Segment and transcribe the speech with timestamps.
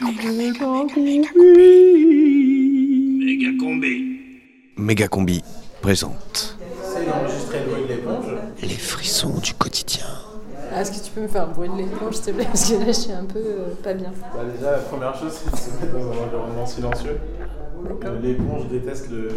[0.00, 0.14] Méga
[3.58, 4.20] combi.
[4.76, 5.42] Méga Combi
[5.82, 8.26] présente C'est d'enregistrer le bruit de l'éponge.
[8.62, 10.06] les frissons du quotidien.
[10.72, 12.44] Ah, Est-ce que tu peux me faire un bruit de l'éponge, s'il te plaît?
[12.44, 14.12] Parce que là, je suis un peu euh, pas bien.
[14.34, 17.18] Bah déjà, la première chose, c'est de se mettre dans un environnement silencieux.
[18.04, 19.30] Euh, L'éponge déteste le...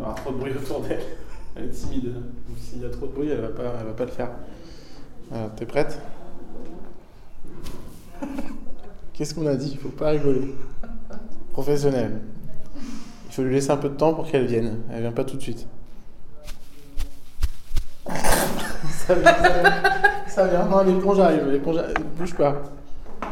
[0.00, 1.00] avoir trop de bruit autour d'elle.
[1.56, 2.12] Elle est timide.
[2.14, 4.30] Donc s'il y a trop de bruit, elle va pas, elle va pas le faire.
[5.30, 5.98] Voilà, t'es prête?
[9.14, 9.70] Qu'est-ce qu'on a dit?
[9.74, 10.52] Il faut pas rigoler.
[11.52, 12.20] Professionnel.
[13.28, 14.80] Il faut lui laisser un peu de temps pour qu'elle vienne.
[14.92, 15.68] Elle vient pas tout de suite.
[18.08, 19.82] ça vient, ça vient.
[20.26, 20.64] Ça vient.
[20.66, 21.46] Non, l'éponge arrive.
[21.48, 21.94] L'éponge arrive.
[22.18, 22.60] Bouge pas.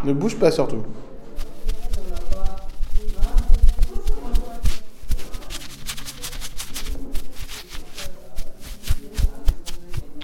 [0.04, 0.84] Ne bouge pas surtout.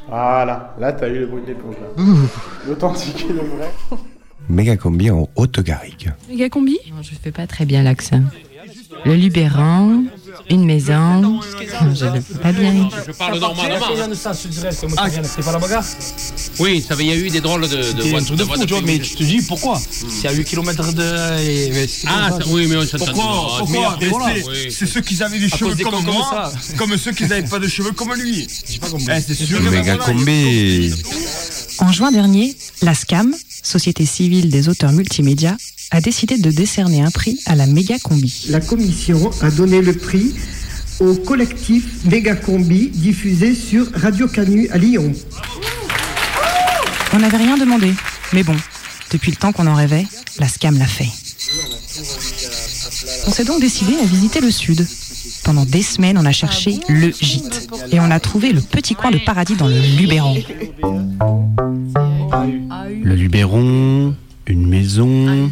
[0.08, 1.74] Voilà, là t'as eu le bruit de l'éponge.
[2.66, 3.70] L'authentique et le vrai.
[4.48, 6.12] Méga Combi en Haute-Garrigue.
[6.28, 8.22] Méga combi Non, je fais pas très bien l'accent.
[9.04, 10.04] Le Luberon,
[10.50, 11.40] une maison.
[11.94, 12.88] Je le fais pas bien.
[13.06, 13.86] Je parle normalement.
[16.58, 18.64] Oui, ça, il y a eu des drôles de, de, de de voix fou, de
[18.64, 21.02] tu vois, mais tu te dis pourquoi C'est à 8 km de.
[22.06, 23.06] Ah, ça, oui, mais on s'entend.
[23.06, 24.34] Pourquoi Pourquoi voilà.
[24.34, 24.72] c'est- oui.
[24.76, 26.74] C'est ceux qui avaient des À cheveux des comme moi, ça.
[26.76, 28.46] comme ceux qui n'avaient pas de cheveux comme lui.
[28.48, 29.60] Eh, c'est sûr.
[29.62, 30.92] Méga Combi
[31.78, 35.56] En juin dernier, la SCAM, Société civile des auteurs multimédia,
[35.90, 38.46] a décidé de décerner un prix à la méga combi.
[38.50, 40.34] La commission a donné le prix
[41.00, 45.12] au collectif Mégacombi diffusé sur Radio Canu à Lyon.
[47.12, 47.92] On n'avait rien demandé,
[48.32, 48.56] mais bon,
[49.12, 50.06] depuis le temps qu'on en rêvait,
[50.38, 51.08] la SCAM l'a fait.
[53.26, 54.86] On s'est donc décidé à visiter le sud.
[55.44, 57.68] Pendant des semaines, on a cherché le gîte.
[57.90, 60.36] Et on a trouvé le petit coin de paradis dans le Luberon.
[63.02, 64.14] Le Luberon,
[64.46, 65.50] une maison.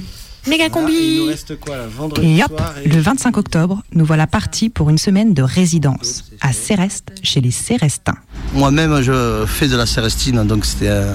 [0.48, 4.90] Méga combi reste quoi là Vendredi Et hop, le 25 octobre, nous voilà partis pour
[4.90, 8.14] une semaine de résidence à Céreste, chez les Cérestins.
[8.52, 11.14] Moi-même, je fais de la cérestine, donc c'était euh,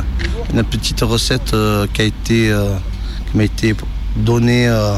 [0.54, 2.76] une petite recette euh, qui a été, euh,
[3.32, 3.74] qui m'a été
[4.18, 4.98] donnée euh,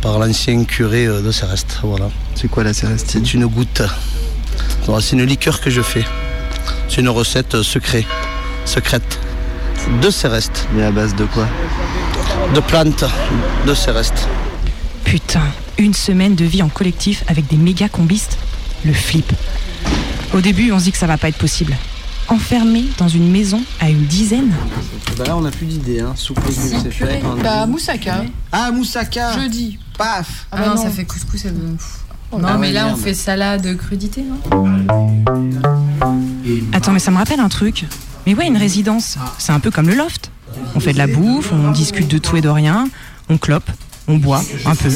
[0.00, 1.80] par l'ancien curé euh, de Céreste.
[1.82, 2.08] Voilà.
[2.34, 3.24] C'est quoi la cérestine?
[3.26, 3.82] C'est une goutte.
[5.00, 6.04] C'est une liqueur que je fais.
[6.88, 8.06] C'est une recette secrète,
[8.64, 9.18] secrète
[10.00, 11.46] de Céreste, Mais à base de quoi?
[12.52, 13.04] De plantes
[13.66, 14.28] de Céreste.
[15.04, 15.42] Putain,
[15.78, 18.38] une semaine de vie en collectif avec des méga combistes
[18.84, 19.32] Le flip.
[20.34, 21.74] Au début, on se dit que ça va pas être possible.
[22.28, 24.52] Enfermé dans une maison à une dizaine
[25.16, 26.00] Bah là, on a plus d'idées.
[26.00, 26.12] Hein.
[26.16, 27.22] Soupe légumes, c'est fait.
[27.42, 28.24] Bah, moussaka.
[28.50, 29.78] Ah, moussaka Jeudi.
[29.96, 31.42] Paf Ah, non, ça fait couscous.
[31.42, 31.50] Ça...
[31.50, 34.66] Non, Ah mais ouais, là, on fait salade crudité, non
[36.72, 37.84] Attends, mais ça me rappelle un truc.
[38.26, 40.30] Mais ouais, une résidence, c'est un peu comme le loft.
[40.74, 42.88] On fait de la bouffe, on discute de tout et de rien,
[43.28, 43.70] on clope,
[44.08, 44.88] on boit un peu.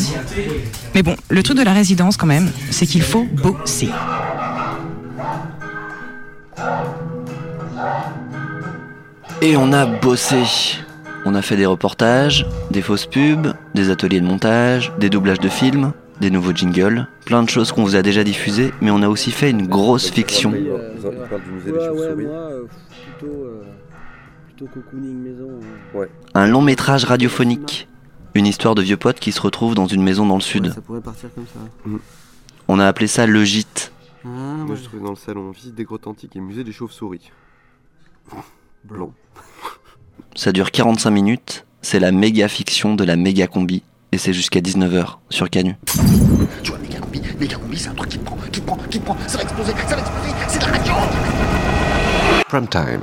[0.94, 3.90] Mais bon, le truc de la résidence quand même, c'est qu'il faut bosser.
[9.40, 10.42] Et on a bossé.
[11.24, 15.48] On a fait des reportages, des fausses pubs, des ateliers de montage, des doublages de
[15.48, 19.08] films, des nouveaux jingles, plein de choses qu'on vous a déjà diffusées, mais on a
[19.08, 20.50] aussi fait une grosse fiction.
[20.50, 22.64] Ouais, ouais, moi, euh,
[23.18, 23.62] plutôt, euh,
[24.58, 25.60] plutôt cocooning maison.
[25.94, 26.06] hein.
[26.34, 27.88] Un long métrage radiophonique.
[28.34, 30.66] Une histoire de vieux potes qui se retrouvent dans une maison dans le sud.
[30.66, 31.90] Ouais, ça pourrait partir comme ça.
[32.68, 33.92] On a appelé ça le gîte.
[34.24, 34.76] Ah, Moi, ouais.
[34.76, 37.30] je trouvais dans le salon visite des grottes antiques et musée des chauves-souris.
[38.84, 39.12] Blanc.
[40.34, 41.64] Ça dure 45 minutes.
[41.82, 43.82] C'est la méga fiction de la méga combi.
[44.12, 45.76] Et c'est jusqu'à 19h sur Canu.
[46.62, 48.76] Tu vois, méga combi, méga combi, c'est un truc qui te prend, qui te prend,
[48.90, 49.16] qui te prend.
[49.26, 50.30] Ça va exploser, ça va exploser.
[50.48, 50.92] C'est de la radio.
[52.48, 53.02] Prime Time.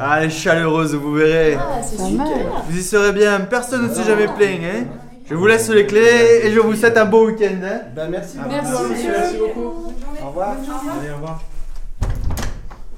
[0.00, 1.56] Ah, elle est chaleureuse, vous verrez.
[1.82, 2.28] C'est pas mal.
[2.68, 4.60] Vous y serez bien, personne ne s'est jamais plaint.
[4.64, 4.84] Hein
[5.28, 7.56] je vous laisse les clés et je vous souhaite un beau week-end.
[7.64, 8.36] Hein Bah merci.
[8.48, 9.12] Merci, monsieur.
[9.16, 9.92] Merci beaucoup.
[10.22, 10.56] Au revoir.
[11.00, 11.42] Allez, au revoir.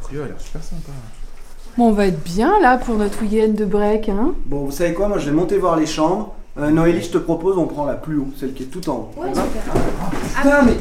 [0.02, 0.90] studio a l'air super sympa.
[1.76, 4.94] Bon, on va être bien là pour notre week-end de break, hein Bon, vous savez
[4.94, 6.34] quoi, moi je vais monter voir les chambres.
[6.56, 8.94] Euh, Noélie, je te propose, on prend la plus haut, celle qui est tout en
[8.94, 9.10] haut.
[9.16, 10.42] Ouais, Ça va?
[10.42, 10.76] Putain, mais.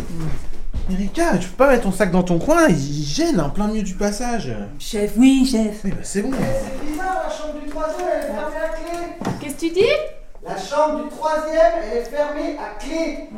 [0.92, 3.68] Erika, tu peux pas mettre ton sac dans ton coin, il il gêne en plein
[3.68, 4.52] milieu du passage.
[4.80, 5.82] Chef, oui, chef.
[5.86, 6.32] Oui, bah c'est bon.
[6.32, 9.34] C'est bizarre, la chambre du troisième, elle est fermée à clé.
[9.40, 9.82] Qu'est-ce que tu dis?
[10.46, 13.30] La chambre du troisième, elle est fermée à clé.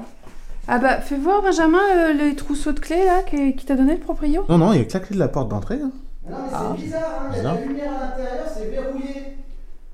[0.67, 3.93] Ah bah, fais voir, Benjamin, euh, les trousseaux de clés là qui, qui t'a donné
[3.93, 4.43] le proprio.
[4.49, 5.79] Non, non, il y a que la clé de la porte d'entrée.
[5.83, 5.91] hein.
[6.27, 9.37] Non, mais c'est bizarre, hein, il y a de la lumière à l'intérieur, c'est verrouillé.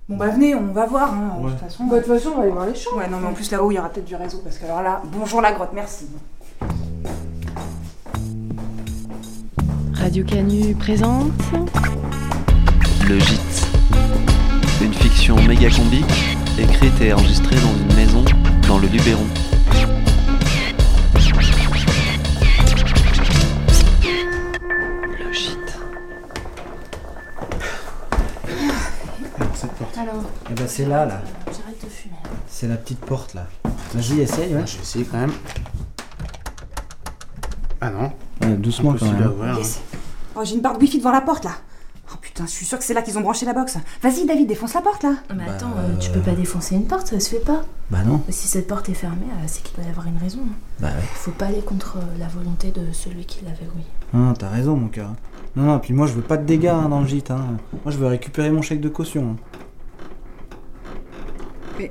[0.08, 1.14] Bon bah venez, on va voir.
[1.14, 1.38] Hein.
[1.44, 1.84] De toute façon.
[1.86, 2.98] Bah, de toute façon, on va aller voir les chambres.
[3.00, 4.82] Ouais, non, mais en plus là-haut, il y aura peut-être du réseau parce que alors
[4.82, 6.08] là, bonjour la grotte, merci.
[10.02, 11.32] Radio Canu présente
[13.08, 13.68] Le Gîte.
[14.82, 16.04] Une fiction méga combi,
[16.58, 18.24] écrite et enregistrée dans une maison
[18.68, 19.26] dans le Luberon.
[25.20, 25.78] Le Gîte.
[29.40, 29.98] Alors, cette porte.
[29.98, 31.22] Alors, Eh ben c'est là, là.
[31.48, 32.16] j'arrête de fumer.
[32.48, 33.48] C'est la petite porte là.
[33.94, 34.64] Vas-y, essaye, ouais.
[34.66, 35.32] Je vais essayer quand même.
[37.82, 38.12] Ah non.
[38.42, 39.28] Ouais, doucement quand même.
[39.32, 39.58] ouvrir.
[39.58, 39.82] Yes.
[40.36, 41.52] Oh, j'ai une barre de wifi devant la porte là.
[42.14, 43.78] Oh putain, je suis sûre que c'est là qu'ils ont branché la box.
[44.02, 45.14] Vas-y, David, défonce la porte là.
[45.36, 47.64] Mais attends, euh, tu peux pas défoncer une porte, ça se fait pas.
[47.90, 48.22] Bah non.
[48.30, 50.40] Si cette porte est fermée, euh, c'est qu'il doit y avoir une raison.
[50.44, 50.56] hein.
[50.80, 51.04] Bah ouais.
[51.14, 53.86] Faut pas aller contre euh, la volonté de celui qui l'a verrouillé.
[54.14, 55.14] Non, t'as raison, mon cœur.
[55.56, 57.32] Non, non, puis moi je veux pas de dégâts hein, dans le gîte.
[57.32, 57.58] Hein.
[57.86, 59.36] Moi je veux récupérer mon chèque de caution.
[61.80, 61.86] hein.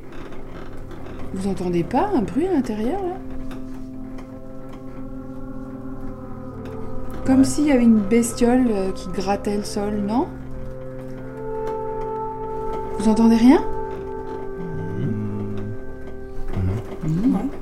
[1.33, 3.15] Vous entendez pas un bruit à l'intérieur là?
[7.31, 10.27] Comme s'il y avait une bestiole euh, qui grattait le sol, non?
[12.99, 13.65] Vous entendez rien?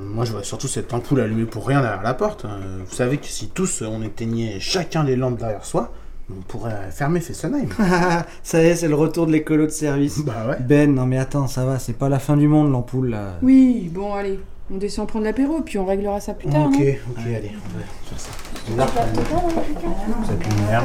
[0.01, 2.47] Moi, je vois surtout cette ampoule allumée pour rien derrière la porte.
[2.47, 5.93] Euh, Vous savez que si tous euh, on éteignait chacun les lampes derrière soi,
[6.31, 7.69] on pourrait fermer Fessenheim.
[8.43, 10.25] ça y est, c'est le retour de l'écolo de service.
[10.25, 10.57] Bah ouais.
[10.61, 13.35] Ben, non mais attends, ça va, c'est pas la fin du monde l'ampoule là.
[13.43, 16.67] Oui, bon allez, on descend prendre l'apéro, puis on réglera ça plus tard.
[16.67, 18.31] Ok, non ok, allez, on va faire ça.
[18.67, 18.89] Bizarre,
[20.27, 20.85] cette lumière.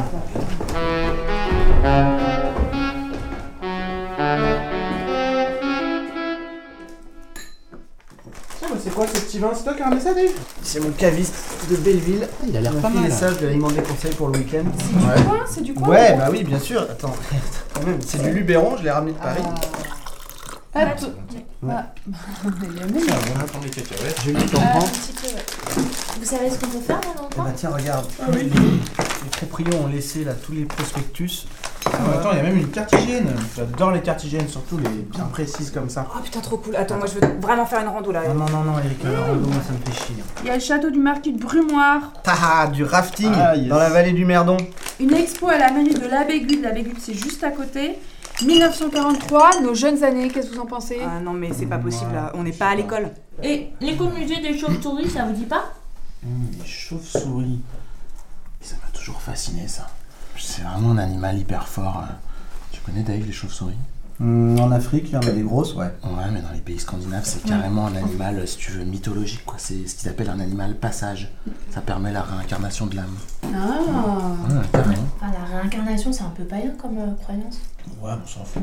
[8.60, 10.32] Tiens, mais c'est quoi ce petit vin C'est toi qui as ramené ça, Dave?
[10.62, 11.36] C'est mon caviste
[11.70, 12.28] de Belleville.
[12.48, 13.04] Il a l'air pas mal.
[13.04, 14.64] messages, je lui ai demandé conseil pour le week-end.
[14.64, 15.90] Du coin, c'est du coin?
[15.90, 16.82] Ouais, bah oui, bien sûr.
[16.84, 17.14] Attends,
[17.74, 19.44] quand même, c'est du Luberon, je l'ai ramené de Paris.
[20.76, 21.08] Attends.
[21.62, 21.72] Ouais.
[21.72, 22.96] Ah, il y a même-
[23.36, 24.22] On attend les cacahuètes.
[24.24, 24.88] Julie, t'en Ah, prends.
[26.20, 28.50] Vous savez ce qu'on peut faire maintenant Eh bah tiens, regarde, les, les
[29.32, 31.46] proprios ont laissé là tous les prospectus.
[31.86, 33.28] Ah, mais attends, il y a même une carte hygiène.
[33.56, 36.08] J'adore les cartes hygiène, surtout les bien précises comme ça.
[36.14, 36.76] Oh putain, trop cool.
[36.76, 38.22] Attends, moi je veux vraiment faire une rando là.
[38.28, 40.16] Non, non, non, non, Eric, le rando, moi ça me fait chier.
[40.44, 43.68] Il y a le château du marquis de Brumoire, Ah, du rafting Ah, yes.
[43.70, 44.58] dans la vallée du Merdon.
[45.00, 47.98] une expo à la mairie de la Bégude, la Bégude c'est juste à côté.
[48.42, 51.00] 1943, nos jeunes années, qu'est-ce que vous en pensez?
[51.06, 52.32] Ah non, mais c'est pas possible là.
[52.36, 53.12] On n'est pas à l'école.
[53.42, 55.72] Et l'écomusée des chauves-souris, ça vous dit pas?
[56.26, 57.62] Hum, les chauves-souris.
[58.62, 59.88] Ça m'a toujours fasciné ça.
[60.38, 62.04] C'est vraiment un animal hyper fort.
[62.10, 62.14] euh.
[62.72, 63.76] Tu connais Dave les chauves-souris?
[64.22, 65.92] Hum, en Afrique, il y en a des grosses, ouais.
[66.04, 69.44] Ouais, mais dans les pays scandinaves, c'est carrément un animal, euh, si tu veux, mythologique,
[69.46, 69.56] quoi.
[69.58, 71.32] C'est ce qu'ils appellent un animal passage.
[71.72, 73.16] Ça permet la réincarnation de l'âme.
[73.44, 73.80] Ah
[74.50, 75.04] Ouais, carrément.
[75.20, 77.60] Enfin, la réincarnation, c'est un peu païen comme euh, croyance.
[78.02, 78.62] Ouais, on s'en fout.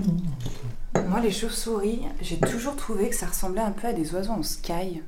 [1.08, 4.42] Moi, les chauves-souris, j'ai toujours trouvé que ça ressemblait un peu à des oiseaux en
[4.42, 5.02] sky.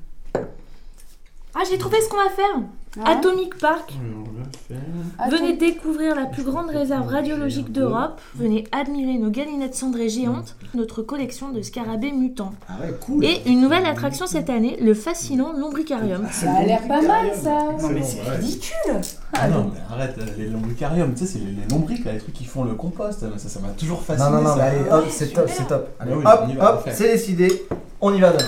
[1.54, 2.62] Ah, j'ai trouvé ce qu'on va faire
[3.04, 3.12] Ah.
[3.12, 3.92] Atomic Park.
[4.00, 5.30] On va faire.
[5.30, 8.20] Venez découvrir la plus grande réserve radiologique d'Europe.
[8.34, 12.52] Venez admirer nos galinettes cendrées géantes, notre collection de scarabées mutants.
[12.68, 13.24] Ah ouais, cool.
[13.24, 16.26] Et une nouvelle attraction cette année, le fascinant lombricarium.
[16.30, 19.00] Ça a l'air pas mal ça Non, mais c'est ridicule
[19.34, 22.18] Ah non, mais arrête, euh, les lombricariums, tu sais, c'est les, les lombriques, là, les
[22.18, 23.20] trucs qui font le compost.
[23.38, 24.28] Ça, ça m'a toujours fasciné.
[24.30, 24.56] Non, non, non, ça.
[24.56, 25.88] mais allez, hop, c'est top, c'est top.
[26.00, 27.64] Allez, Ah oui, hop, hop, c'est décidé.
[28.00, 28.42] On y va, donc.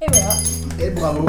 [0.00, 0.34] Et voilà.
[0.80, 1.26] Et bravo.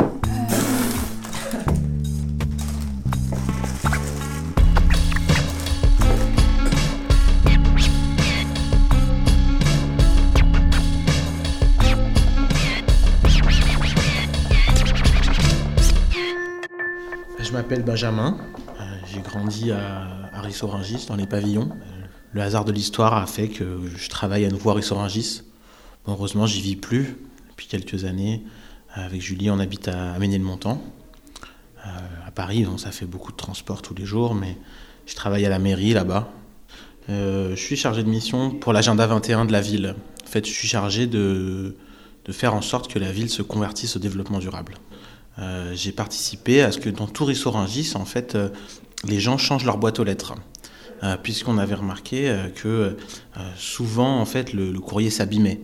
[17.46, 18.40] Je m'appelle Benjamin,
[18.80, 21.70] euh, j'ai grandi à, Rissorangis, dans les pavillons.
[21.72, 25.44] Euh, Le hasard de l'histoire a fait que je travaille à nouveau à Rissorangis.
[26.06, 27.18] Bon, heureusement, j'y vis plus
[27.50, 28.44] depuis quelques années.
[28.92, 30.82] Avec Julie, on habite à, Ménilmontant.
[31.86, 31.90] Euh,
[32.26, 34.58] à Paris, donc ça fait beaucoup de transport tous les jours, mais
[35.06, 36.28] je travaille à la mairie là-bas.
[37.10, 39.94] Euh, je suis chargé de mission pour l'agenda 21 de la ville.
[40.24, 41.76] En fait, je suis chargé de
[42.32, 44.80] faire en sorte que la ville se convertisse au développement durable.
[45.40, 48.50] Euh, j'ai participé à ce que dans tout Rissorangis, en fait, euh,
[49.06, 50.36] les gens changent leur boîte aux lettres.
[51.04, 52.96] euh, puisqu'on avait remarqué que
[53.58, 55.60] souvent, en fait, le, courrier s'abîmait.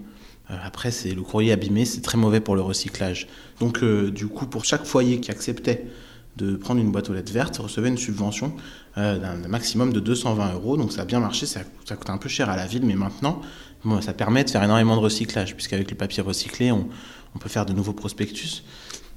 [0.50, 3.28] Après, c'est le courrier abîmé, c'est très mauvais pour le recyclage.
[3.62, 5.88] Donc, du coup, pour chaque foyer qui acceptait
[6.36, 8.54] de prendre une boîte aux lettres verte, recevait une subvention
[8.98, 10.76] d'un maximum de 220 euros.
[10.76, 11.46] Donc, ça a bien marché.
[11.46, 13.42] Ça, ça coûte un peu cher à la ville, mais maintenant,
[14.02, 16.90] ça permet de faire énormément de recyclage, puisqu'avec le papier recyclé, on
[17.40, 18.64] peut faire de nouveaux prospectus.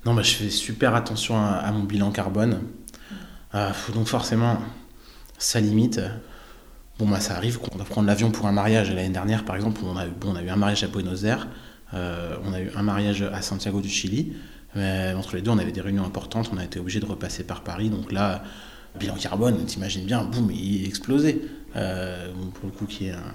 [0.04, 2.60] Non, bah, je fais super attention à, mon bilan carbone.
[3.54, 4.58] Euh, donc, forcément,
[5.38, 6.00] ça limite.
[6.98, 8.92] Bon, bah, ça arrive qu'on doit prendre l'avion pour un mariage.
[8.92, 11.48] L'année dernière, par exemple, on a, bon, on a eu un mariage à Buenos Aires,
[11.94, 14.34] euh, on a eu un mariage à Santiago du Chili.
[14.74, 17.44] Mais entre les deux, on avait des réunions importantes, on a été obligé de repasser
[17.44, 17.88] par Paris.
[17.88, 18.42] Donc là,
[18.98, 21.40] bilan carbone, t'imagines bien, boum, il est explosé.
[21.76, 23.32] Euh, pour le coup, qui est un,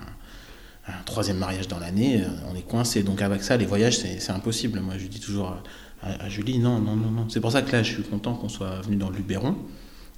[0.88, 3.03] un troisième mariage dans l'année, euh, on est coincé.
[3.03, 4.79] Donc avec ça, les voyages, c'est impossible.
[4.79, 5.57] Moi, je dis toujours
[6.01, 7.25] à, à Julie, non, non, non, non.
[7.29, 9.56] C'est pour ça que là, je suis content qu'on soit venu dans le Luberon,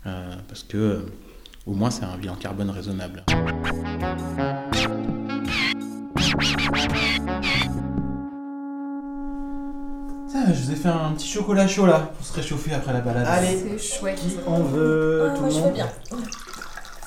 [0.06, 1.00] euh, parce que euh,
[1.66, 3.24] au moins, c'est un bilan carbone raisonnable.
[10.30, 13.02] Tiens, je vous ai fait un petit chocolat chaud là, pour se réchauffer après la
[13.02, 13.28] balade.
[13.44, 14.16] C'est chouette.
[14.20, 15.88] Qui en veut Ah, tout moi, le je monde veux bien.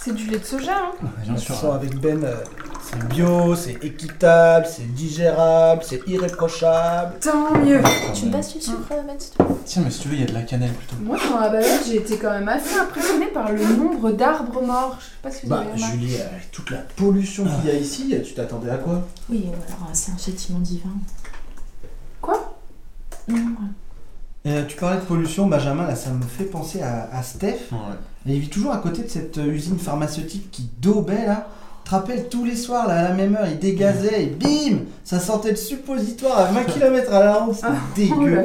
[0.05, 1.73] C'est du lait de soja, hein Bien sûr.
[1.75, 2.35] Avec Ben, euh,
[2.83, 7.15] c'est bio, c'est équitable, c'est digérable, c'est irréprochable.
[7.21, 7.81] Tant mieux.
[8.13, 9.55] Tu me passes du sucre, Ben, s'il te plaît?
[9.65, 10.97] Tiens, mais si tu veux, il y a de la cannelle plutôt.
[11.03, 14.99] Moi, dans la balade, j'ai été quand même assez impressionnée par le nombre d'arbres morts.
[15.01, 15.97] Je sais pas si vous Bah, avez remarqué.
[15.99, 19.01] Julie, avec toute la pollution qu'il y a ici, tu t'attendais à quoi?
[19.31, 20.91] Oui, alors c'est un châtiment divin.
[22.21, 22.55] Quoi?
[23.29, 23.41] Non, Euh,
[24.45, 27.71] tu parlais de pollution, Benjamin, là ça me fait penser à, à Steph.
[28.27, 31.47] Et il vit toujours à côté de cette euh, usine pharmaceutique qui daubait là.
[31.85, 34.79] Tu te rappelles tous les soirs là à la même heure, il dégazait et bim
[35.05, 37.69] Ça sentait le suppositoire à 20 km à la ronde, c'était
[38.17, 38.35] Oh là dégueu.
[38.35, 38.45] là.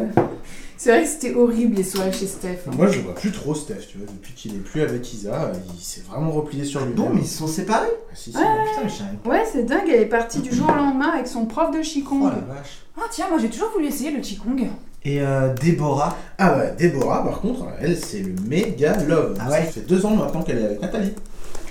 [0.76, 2.60] C'est vrai que c'était horrible les soirées chez Steph.
[2.68, 2.72] hein.
[2.78, 4.08] Moi, je vois plus trop, Steph, tu vois.
[4.08, 6.94] Depuis qu'il est plus avec Isa, il s'est vraiment replié sur lui.
[6.94, 8.38] Bon, mais ils se sont séparés Ah, si, si.
[8.38, 9.30] Ouais, Putain, mais je savais pas.
[9.30, 12.22] Ouais, c'est dingue, elle est partie du jour au lendemain avec son prof de Qigong.
[12.24, 12.80] Oh la vache.
[12.98, 14.68] Ah tiens, moi j'ai toujours voulu essayer le Qigong.
[15.06, 19.38] Et euh, Déborah, Ah ouais, Déborah, par contre, elle, c'est le méga love.
[19.40, 21.14] Ah ouais Ça fait deux ans maintenant qu'elle est avec Nathalie.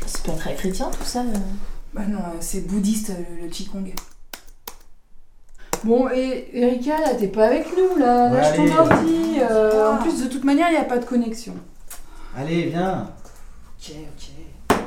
[0.07, 1.21] C'est pas très chrétien tout ça.
[1.21, 1.25] euh.
[1.93, 3.93] Bah non, euh, c'est bouddhiste le, le Qigong.
[5.85, 8.31] Bon, et Erika, là, t'es pas avec nous, là.
[8.33, 9.39] Lâche ton ordi.
[9.41, 9.93] euh.
[9.93, 11.55] En plus, de toute manière, il n'y a pas de connexion.
[12.37, 13.11] allez, viens.
[13.79, 13.93] Ok,
[14.71, 14.79] ok.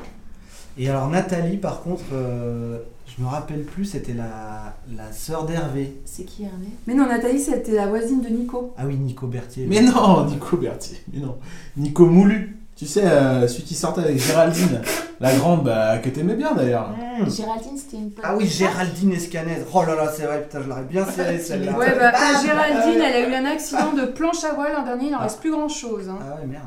[0.78, 2.80] Et alors Nathalie, par contre, euh,
[3.18, 5.98] je me rappelle plus, c'était la, la sœur d'Hervé.
[6.06, 6.68] C'est qui Hervé?
[6.88, 8.74] Mais non, Nathalie, c'était la voisine de Nico.
[8.78, 9.66] Ah oui, Nico Berthier.
[9.68, 11.38] Mais non, Nico Berthier, mais non.
[11.78, 12.58] Nico Moulu.
[12.76, 14.82] Tu sais, euh, celui qui sortait avec Géraldine,
[15.20, 16.90] la grande, bah, que t'aimais bien d'ailleurs.
[16.90, 17.30] Mmh.
[17.30, 18.26] Géraldine, c'était une pote.
[18.28, 19.58] Ah oui, Géraldine Escanez.
[19.72, 21.78] Oh là là, c'est vrai, putain, je l'aurais bien serré celle-là.
[21.78, 25.08] Ouais, bah, Ah, Géraldine, elle a eu un accident de planche à voile l'an dernier,
[25.08, 26.10] il n'en reste plus grand chose.
[26.10, 26.18] Hein.
[26.22, 26.64] Ah ouais, merde.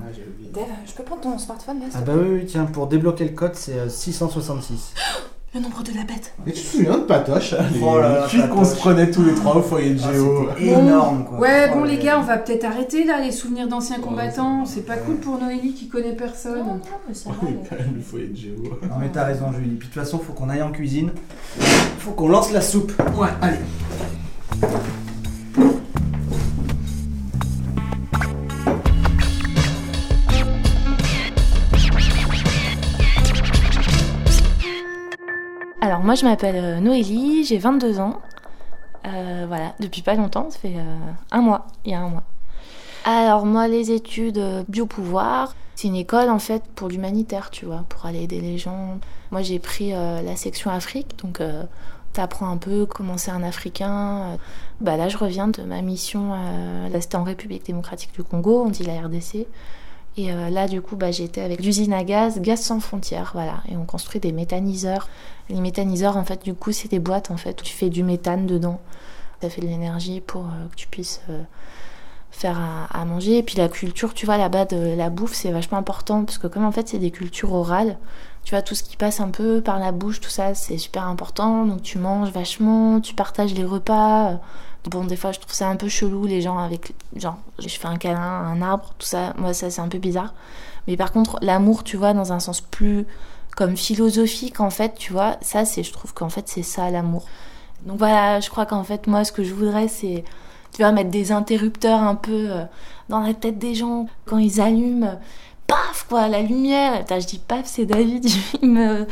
[0.52, 3.34] Dave, je peux prendre ton smartphone là Ah bah oui, oui, tiens, pour débloquer le
[3.34, 4.92] code, c'est euh, 666.
[5.54, 6.34] Le nombre de la bête.
[6.48, 9.08] Et tu te souviens de Patoche hein, les Oh là là, filles qu'on se prenait
[9.08, 10.48] tous les trois au foyer de Ah, Géo.
[10.58, 11.38] énorme, quoi.
[11.38, 14.64] Ouais, Oh bon, là les gars, on va peut-être arrêter là, les souvenirs d'anciens combattants.
[14.66, 16.58] C'est pas cool pour Noélie qui connaît personne.
[16.58, 17.36] Non, non, mais ça va.
[17.42, 17.58] Oui, là.
[17.70, 18.56] quand même, le foyer de Géo.
[18.82, 19.76] Non mais t'as raison, Julie.
[19.76, 21.12] Puis de toute façon, faut qu'on aille en cuisine.
[22.00, 22.92] Faut qu'on lance la soupe.
[23.16, 23.58] Ouais, allez.
[35.84, 38.22] Alors moi je m'appelle euh, Noélie, j'ai 22 ans.
[39.06, 40.96] Euh, voilà, depuis pas longtemps, ça fait euh,
[41.30, 42.22] un mois, il y a un mois.
[43.04, 48.06] Alors moi les études biopouvoir, c'est une école en fait pour l'humanitaire, tu vois, pour
[48.06, 48.98] aller aider les gens.
[49.30, 51.42] Moi j'ai pris la section Afrique, donc
[52.14, 54.38] t'apprends un peu comment c'est un Africain.
[54.80, 56.30] Bah là je reviens de ma mission,
[56.90, 59.46] là c'était en République démocratique du Congo, on dit la RDC.
[60.16, 63.62] Et euh, là, du coup, bah, j'étais avec l'usine à gaz, Gaz sans frontières, voilà.
[63.68, 65.08] Et on construit des méthaniseurs.
[65.48, 68.02] Les méthaniseurs, en fait, du coup, c'est des boîtes, en fait, où tu fais du
[68.04, 68.80] méthane dedans.
[69.42, 71.42] Ça fait de l'énergie pour euh, que tu puisses euh,
[72.30, 73.38] faire à, à manger.
[73.38, 76.46] Et puis la culture, tu vois, là-bas, de la bouffe, c'est vachement important, parce que
[76.46, 77.98] comme, en fait, c'est des cultures orales,
[78.44, 81.06] tu vois, tout ce qui passe un peu par la bouche, tout ça, c'est super
[81.08, 81.64] important.
[81.64, 84.40] Donc tu manges vachement, tu partages les repas.
[84.86, 86.92] Bon, des fois, je trouve ça un peu chelou, les gens avec.
[87.16, 89.32] Genre, je fais un câlin un arbre, tout ça.
[89.38, 90.34] Moi, ça, c'est un peu bizarre.
[90.86, 93.06] Mais par contre, l'amour, tu vois, dans un sens plus
[93.56, 97.24] comme philosophique, en fait, tu vois, ça, c'est, je trouve qu'en fait, c'est ça, l'amour.
[97.86, 100.24] Donc voilà, je crois qu'en fait, moi, ce que je voudrais, c'est,
[100.72, 102.64] tu vois, mettre des interrupteurs un peu euh,
[103.08, 104.06] dans la tête des gens.
[104.26, 105.18] Quand ils allument,
[105.66, 107.04] paf, quoi, la lumière.
[107.08, 108.26] Je dis paf, c'est David,
[108.62, 109.06] il me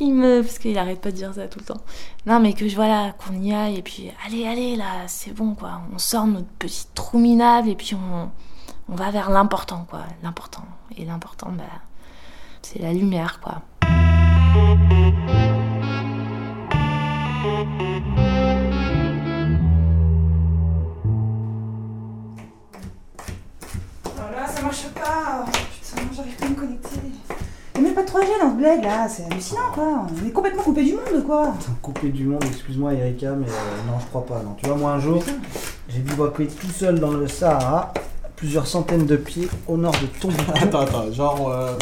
[0.00, 0.42] il me.
[0.42, 1.80] Parce qu'il arrête pas de dire ça tout le temps.
[2.26, 5.54] Non, mais que je voilà, qu'on y aille, et puis allez, allez, là, c'est bon,
[5.54, 5.82] quoi.
[5.94, 8.30] On sort notre petit trou minable, et puis on,
[8.88, 10.00] on va vers l'important, quoi.
[10.22, 10.64] L'important.
[10.96, 11.64] Et l'important, bah,
[12.62, 13.62] c'est la lumière, quoi.
[28.20, 30.06] Y'a même pas de 3G dans ce bled là, c'est hallucinant quoi.
[30.24, 31.54] On est complètement coupé du monde quoi.
[31.82, 34.40] Coupé du monde, excuse-moi Erika, mais euh, non, je crois pas.
[34.44, 34.54] Non.
[34.58, 35.22] Tu vois, moi un jour,
[35.88, 37.92] j'ai bivouaqué tout seul dans le Sahara,
[38.36, 40.52] plusieurs centaines de pieds au nord de Tombouctou.
[40.62, 41.72] Attends, attends, genre euh,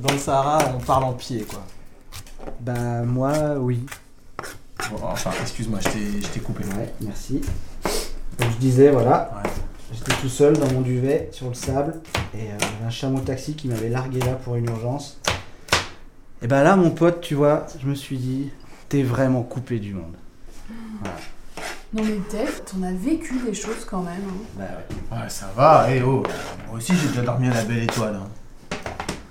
[0.00, 1.60] dans le Sahara, on parle en pied quoi.
[2.60, 3.84] Bah, moi, oui.
[4.90, 6.64] Bon, enfin, excuse-moi, je t'ai- je t'ai coupé.
[6.64, 7.42] Ouais, merci.
[8.38, 9.30] Comme je disais, voilà.
[9.92, 12.00] J'étais tout seul dans mon duvet sur le sable
[12.34, 15.18] et euh, un chameau taxi qui m'avait largué là pour une urgence.
[16.42, 18.50] Et bah là, mon pote, tu vois, je me suis dit,
[18.88, 20.14] t'es vraiment coupé du monde.
[21.00, 21.16] Voilà.
[21.94, 24.20] Non mais Dave, t'en as vécu des choses quand même.
[24.28, 24.44] hein.
[24.58, 24.64] Bah
[25.16, 25.18] ouais.
[25.22, 26.22] Ouais, ça va, eh oh.
[26.68, 28.20] Moi aussi, j'ai déjà dormi à la belle étoile.
[28.22, 28.76] hein.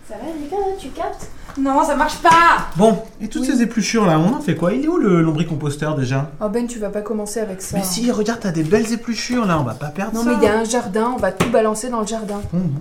[0.09, 1.29] Ça va, Erika, là, tu captes?
[1.59, 4.73] Non, ça marche pas Bon, et toutes ces épluchures là, on en fait quoi?
[4.73, 6.29] Il est où le lombricomposteur déjà?
[6.41, 7.77] Oh Ben, tu vas pas commencer avec ça.
[7.77, 10.29] Mais si, regarde, t'as des belles épluchures là, on va pas perdre Non ça.
[10.29, 12.41] mais il y a un jardin, on va tout balancer dans le jardin.
[12.53, 12.73] Hum,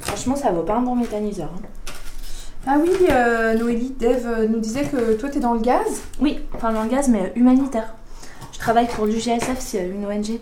[0.00, 1.50] Franchement, ça vaut pas un bon méthaniseur.
[1.56, 1.62] hein.
[2.66, 6.40] Ah oui, euh, Noélie, Dave euh, nous disait que toi t'es dans le gaz Oui,
[6.54, 7.94] enfin dans le gaz, mais humanitaire.
[8.52, 10.40] Je travaille pour l'UGSF, c'est euh, une ONG.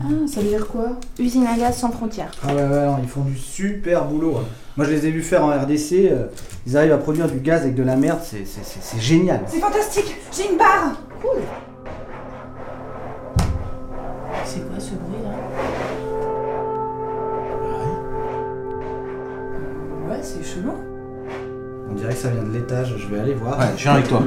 [0.00, 0.90] Ah, ça veut dire quoi?
[1.18, 2.30] Usine à gaz sans frontières.
[2.42, 4.36] Ah ouais, ouais, non, ils font du super boulot.
[4.38, 4.44] hein.
[4.76, 5.92] Moi, je les ai vus faire en RDC.
[6.10, 6.26] euh,
[6.66, 9.40] ils arrivent à produire du gaz avec de la merde, c'est- c'est c'est- c'est génial.
[9.46, 11.40] C'est fantastique J'ai une barre Cool
[14.44, 15.30] C'est quoi ce bruit là?
[20.08, 20.72] Ouais, c'est chelou.
[21.90, 23.58] On dirait que ça vient de l'étage, je vais aller voir.
[23.58, 24.22] Ouais, je viens avec toi.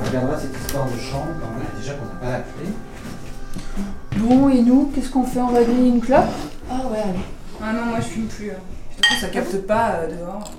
[0.00, 1.66] On regardera cette histoire de chambre quand même.
[1.78, 2.66] Déjà qu'on n'a pas la clé.
[4.18, 5.40] Bon, et nous, qu'est-ce qu'on fait?
[5.40, 6.24] On va griller une clope?
[6.70, 7.18] Ah ouais, allez.
[7.62, 8.50] Ah non, moi je fume plus.
[8.50, 8.54] hein.
[9.02, 10.50] Façon, ça capte pas euh, dehors.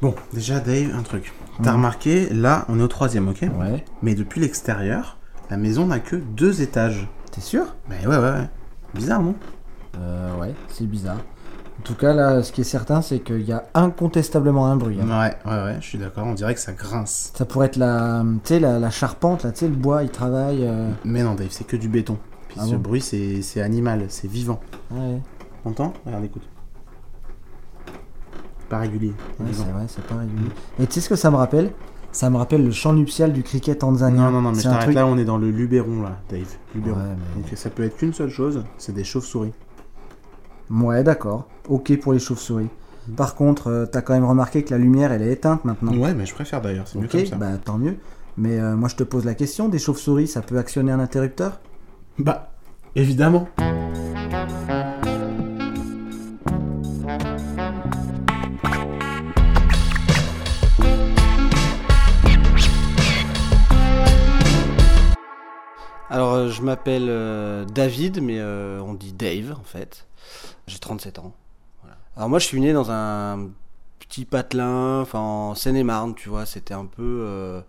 [0.00, 1.32] Bon, déjà Dave, un truc.
[1.62, 3.42] T'as remarqué, là, on est au troisième, ok?
[3.58, 3.84] Ouais.
[4.02, 5.18] Mais depuis l'extérieur,
[5.50, 7.08] la maison n'a que deux étages.
[7.30, 7.74] T'es sûr?
[7.88, 8.48] Mais ouais, ouais, ouais.
[8.94, 9.34] Bizarre, non
[9.98, 11.18] Euh, ouais, c'est bizarre.
[11.78, 14.98] En tout cas, là, ce qui est certain, c'est qu'il y a incontestablement un bruit.
[15.00, 15.06] hein.
[15.08, 17.32] Ouais, ouais, ouais, je suis d'accord, on dirait que ça grince.
[17.36, 20.10] Ça pourrait être la, tu sais, la, la charpente, là, tu sais, le bois, il
[20.10, 20.64] travaille.
[20.66, 22.16] euh, Mais non, Dave, c'est que du béton.
[22.48, 24.60] Puis Ah ce bon bruit, c'est c'est animal, c'est vivant.
[24.92, 25.20] Ouais,
[25.64, 26.42] T'entends Regarde, écoute.
[28.68, 29.12] Pas régulier.
[29.40, 29.64] ouais, vivant.
[29.66, 30.50] c'est vrai, c'est pas régulier.
[30.78, 31.70] Et tu sais ce que ça me rappelle?
[32.14, 34.30] Ça me rappelle le chant nuptial du cricket tanzanien.
[34.30, 36.46] Non, non, non, mais truc- là, on est dans le Luberon, là, Dave.
[36.74, 36.96] Luberon.
[36.96, 37.02] Ouais,
[37.36, 39.52] mais- Donc ça peut être qu'une seule chose, c'est des chauves-souris.
[40.70, 41.48] Ouais, d'accord.
[41.68, 42.68] Ok pour les chauves-souris.
[43.16, 45.92] Par contre, euh, t'as quand même remarqué que la lumière, elle est éteinte maintenant.
[45.96, 47.36] Ouais, mais je préfère d'ailleurs, c'est mieux comme ça.
[47.36, 47.96] bah tant mieux.
[48.38, 51.60] Mais euh, moi, je te pose la question, des chauves-souris, ça peut actionner un interrupteur?
[52.18, 52.52] Bah,
[52.94, 53.48] évidemment.
[66.14, 70.06] Alors, euh, je m'appelle euh, David, mais euh, on dit Dave en fait.
[70.68, 71.34] J'ai 37 ans.
[72.16, 73.48] Alors, moi, je suis né dans un
[73.98, 76.46] petit patelin, enfin en Seine-et-Marne, tu vois.
[76.46, 77.02] C'était un peu.
[77.26, 77.60] euh,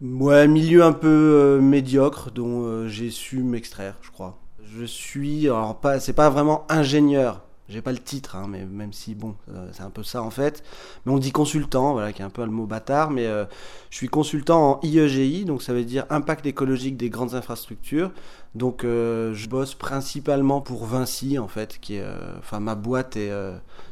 [0.00, 4.36] ouais, milieu un peu médiocre dont j'ai su m'extraire, je crois.
[4.76, 5.46] Je suis.
[5.46, 7.43] Alors, c'est pas vraiment ingénieur.
[7.68, 10.30] J'ai pas le titre, hein, mais même si, bon, euh, c'est un peu ça en
[10.30, 10.62] fait.
[11.04, 13.46] Mais on dit consultant, voilà, qui est un peu le mot bâtard, mais euh,
[13.88, 18.10] je suis consultant en IEGI, donc ça veut dire impact écologique des grandes infrastructures.
[18.54, 22.06] Donc euh, je bosse principalement pour Vinci en fait, qui est,
[22.38, 23.32] enfin ma boîte est,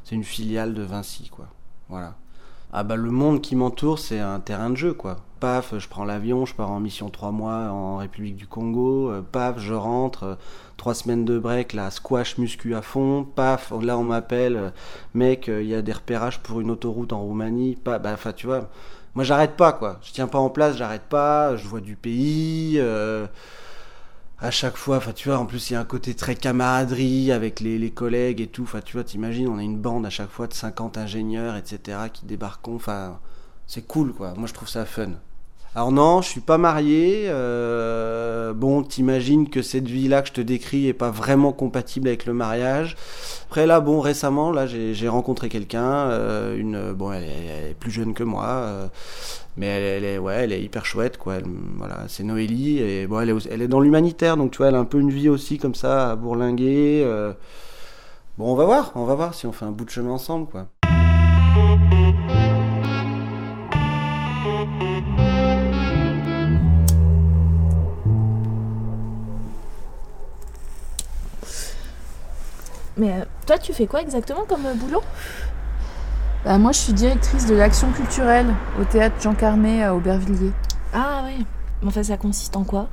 [0.05, 1.49] c'est une filiale de Vinci quoi.
[1.89, 2.17] Voilà.
[2.75, 5.19] Ah bah le monde qui m'entoure c'est un terrain de jeu quoi.
[5.41, 9.11] Paf, je prends l'avion, je pars en mission trois mois en République du Congo.
[9.11, 10.35] euh, paf, je rentre, euh,
[10.79, 13.25] trois semaines de break, là squash muscu à fond.
[13.25, 14.71] Paf, là on m'appelle, euh,
[15.15, 17.77] mec, il y a des repérages pour une autoroute en Roumanie.
[17.77, 18.71] Pas, bah enfin tu vois,
[19.15, 19.99] moi j'arrête pas quoi.
[20.03, 21.57] Je tiens pas en place, j'arrête pas.
[21.57, 22.81] Je vois du pays.
[24.43, 27.31] À chaque fois, enfin tu vois, en plus il y a un côté très camaraderie
[27.31, 28.65] avec les, collègues et tout.
[28.65, 31.99] Enfin tu vois, t'imagines, on a une bande à chaque fois de 50 ingénieurs, etc.
[32.13, 32.69] qui débarquent.
[32.69, 33.21] Enfin,
[33.69, 34.35] c'est cool quoi.
[34.37, 35.13] Moi je trouve ça fun.
[35.75, 37.25] Alors non, je suis pas marié.
[37.29, 42.27] euh, bon, t'imagines que cette vie-là que je te décris est pas vraiment compatible avec
[42.27, 42.97] le mariage.
[43.49, 47.75] Après là, bon, récemment, là, j'ai rencontré quelqu'un, euh, une, bon, elle est, elle est
[47.75, 48.89] plus jeune que moi, euh,
[49.57, 51.39] mais elle, est, ouais, elle est hyper chouette, quoi.
[51.77, 54.69] Voilà, c'est Noélie et bon, elle est, aussi- elle est dans l'humanitaire, donc tu vois,
[54.69, 57.03] elle a un peu une vie aussi comme ça à bourlinguer.
[57.05, 57.33] euh.
[58.39, 60.47] Bon, on va voir, on va voir si on fait un bout de chemin ensemble,
[60.49, 60.69] quoi.
[72.97, 75.03] Mais euh, toi, tu fais quoi exactement comme euh, boulot?
[76.45, 80.53] Bah, moi, je suis directrice de l'action culturelle au théâtre Jean Carmet à Aubervilliers.
[80.93, 81.45] Ah ouais.
[81.83, 82.89] Mais Enfin, ça consiste en quoi?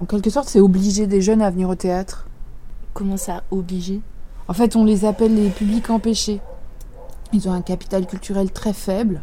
[0.00, 2.26] En quelque sorte, c'est obliger des jeunes à venir au théâtre.
[2.94, 4.00] Comment ça, obligé
[4.48, 6.40] En fait, on les appelle les publics empêchés.
[7.32, 9.22] Ils ont un capital culturel très faible.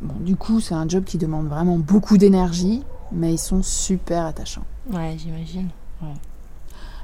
[0.00, 4.24] Bon, du coup, c'est un job qui demande vraiment beaucoup d'énergie, mais ils sont super
[4.24, 4.64] attachants.
[4.90, 5.68] Ouais, j'imagine.
[6.00, 6.14] Ouais.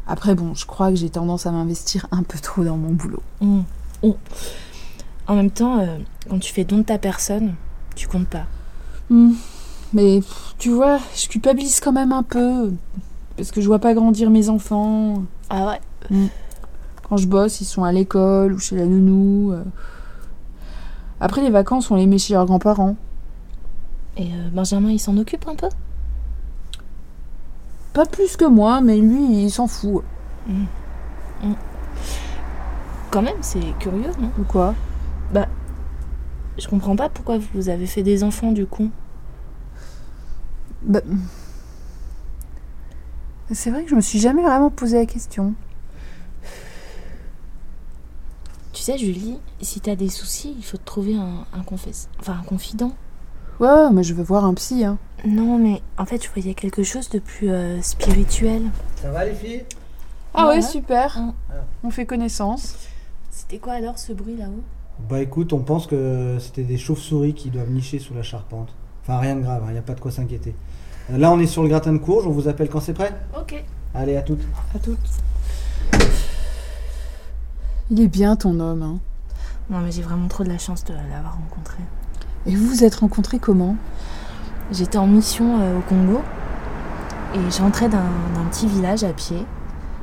[0.06, 3.22] Après, bon, je crois que j'ai tendance à m'investir un peu trop dans mon boulot.
[3.40, 3.60] Mmh.
[4.02, 4.16] Oh.
[5.28, 7.54] En même temps, euh, quand tu fais don de ta personne,
[7.94, 8.46] tu comptes pas.
[9.10, 9.32] Hmm.
[9.92, 10.20] Mais
[10.58, 12.72] tu vois, je culpabilise quand même un peu.
[13.36, 15.22] Parce que je vois pas grandir mes enfants.
[15.50, 16.26] Ah ouais Hmm.
[17.08, 19.52] Quand je bosse, ils sont à l'école ou chez la nounou.
[19.52, 19.64] euh.
[21.20, 22.96] Après les vacances, on les met chez leurs grands-parents.
[24.16, 25.68] Et euh, Benjamin, il s'en occupe un peu?
[27.92, 30.02] Pas plus que moi, mais lui, il s'en fout.
[30.46, 30.64] Hmm.
[33.10, 34.30] Quand même, c'est curieux, non?
[34.38, 34.74] Ou quoi?
[35.32, 35.46] Bah,
[36.58, 38.90] je comprends pas pourquoi vous avez fait des enfants du coup.
[40.82, 41.00] Bah,
[43.50, 45.54] C'est vrai que je me suis jamais vraiment posé la question.
[48.72, 52.08] Tu sais, Julie, si t'as des soucis, il faut te trouver un, un confesse...
[52.20, 52.92] enfin, un confident.
[53.58, 54.84] Ouais, ouais, mais je veux voir un psy.
[54.84, 54.98] Hein.
[55.26, 58.62] Non, mais en fait, je voyais quelque chose de plus euh, spirituel.
[58.96, 59.64] Ça va les filles?
[60.32, 61.18] Ah ouais, super.
[61.82, 62.76] On fait connaissance.
[63.30, 64.62] C'était quoi alors ce bruit là-haut?
[65.08, 68.74] Bah écoute, on pense que c'était des chauves-souris qui doivent nicher sous la charpente.
[69.02, 70.54] Enfin rien de grave, il n'y a pas de quoi s'inquiéter.
[71.10, 73.14] Euh, Là on est sur le gratin de courge, on vous appelle quand c'est prêt?
[73.38, 73.64] Ok.
[73.94, 74.42] Allez, à toutes.
[74.74, 74.98] À toutes.
[77.90, 78.82] Il est bien ton homme.
[78.82, 78.98] Hein.
[79.70, 81.78] Non, mais j'ai vraiment trop de la chance de l'avoir rencontré.
[82.44, 83.76] Et vous vous êtes rencontrés comment?
[84.72, 86.20] J'étais en mission euh, au Congo
[87.34, 89.46] et j'entrais d'un d'un petit village à pied.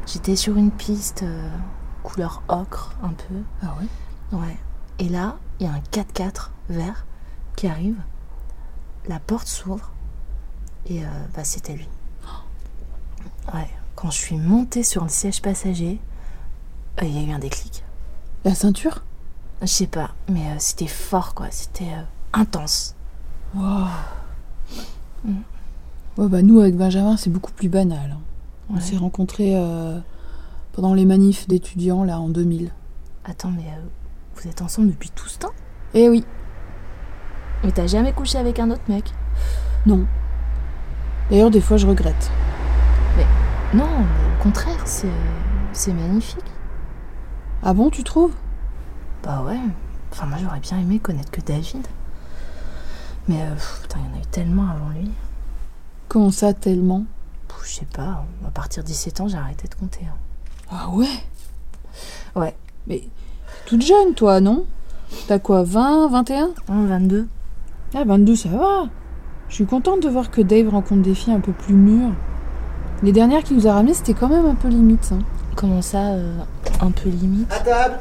[0.08, 1.48] J'étais sur une piste euh,
[2.02, 3.36] couleur ocre un peu.
[3.62, 4.40] Ah ouais?
[4.40, 4.58] Ouais.
[5.00, 7.06] Et là, il y a un 4x4 vert
[7.56, 7.98] qui arrive.
[9.08, 9.92] La porte s'ouvre
[10.88, 11.88] et euh, bah, c'était lui.
[13.54, 13.70] Ouais.
[13.96, 16.00] Quand je suis montée sur le siège passager,
[17.02, 17.84] euh, il y a eu un déclic.
[18.44, 19.04] La ceinture?
[19.62, 21.48] Je sais pas, mais euh, c'était fort quoi.
[21.52, 21.92] C'était
[22.34, 22.96] intense.
[23.56, 23.86] Waouh.
[26.18, 28.12] Ouais, bah nous, avec Benjamin, c'est beaucoup plus banal.
[28.12, 28.20] hein.
[28.70, 28.82] On Ouais.
[28.82, 29.54] s'est rencontrés
[30.74, 32.72] pendant les manifs d'étudiants, là, en 2000.
[33.24, 33.82] Attends, mais euh,
[34.36, 35.54] vous êtes ensemble depuis tout ce temps
[35.94, 36.26] Eh oui.
[37.64, 39.12] Mais t'as jamais couché avec un autre mec
[39.86, 40.06] Non.
[41.30, 42.32] D'ailleurs, des fois, je regrette.
[43.74, 45.08] Non, mais au contraire, c'est
[45.74, 46.46] c'est magnifique.
[47.64, 48.32] Ah bon, tu trouves?
[49.24, 49.60] Bah ouais.
[50.12, 51.86] Enfin, moi j'aurais bien aimé connaître que David.
[53.28, 55.12] Mais euh, pff, putain, il y en a eu tellement avant lui.
[56.08, 57.06] Comment ça, tellement?
[57.66, 60.06] Je sais pas, à partir de 17 ans, j'ai arrêté de compter.
[60.06, 60.16] hein.
[60.72, 61.10] Ah ouais?
[62.36, 62.56] Ouais.
[62.88, 63.02] Mais
[63.66, 64.66] toute jeune, toi, non?
[65.28, 67.28] T'as quoi, 20, 21 22.
[67.94, 68.86] Ah, 22, ça va.
[69.50, 72.14] Je suis contente de voir que Dave rencontre des filles un peu plus mûres.
[73.04, 75.12] Les dernières qu'il nous a ramenées, c'était quand même un peu limite.
[75.14, 75.20] hein.
[75.56, 76.38] Comment ça, euh,
[76.82, 77.52] un peu limite?
[77.54, 78.00] À table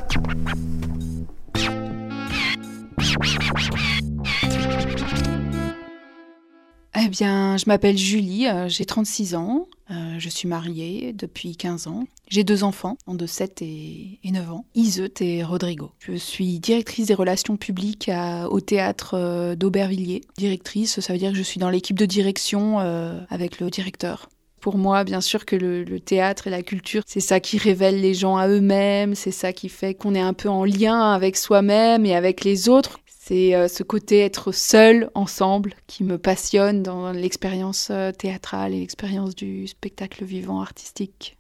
[6.97, 11.87] Eh bien, je m'appelle Julie, euh, j'ai 36 ans, euh, je suis mariée depuis 15
[11.89, 12.05] ans.
[12.29, 15.93] J'ai deux enfants, en de 7 et, et 9 ans, Iseut et Rodrigo.
[15.99, 18.11] Je suis directrice des relations publiques
[18.51, 20.23] au théâtre euh, d'Aubervilliers.
[20.39, 24.31] Directrice, ça veut dire que je suis dans l'équipe de direction euh, avec le directeur.
[24.61, 28.15] Pour moi, bien sûr que le théâtre et la culture, c'est ça qui révèle les
[28.15, 32.07] gens à eux-mêmes, c'est ça qui fait qu'on est un peu en lien avec soi-même
[32.07, 32.99] et avec les autres.
[33.27, 38.81] C'est euh, ce côté être seul, ensemble, qui me passionne dans l'expérience euh, théâtrale et
[38.81, 41.39] l'expérience du spectacle vivant artistique.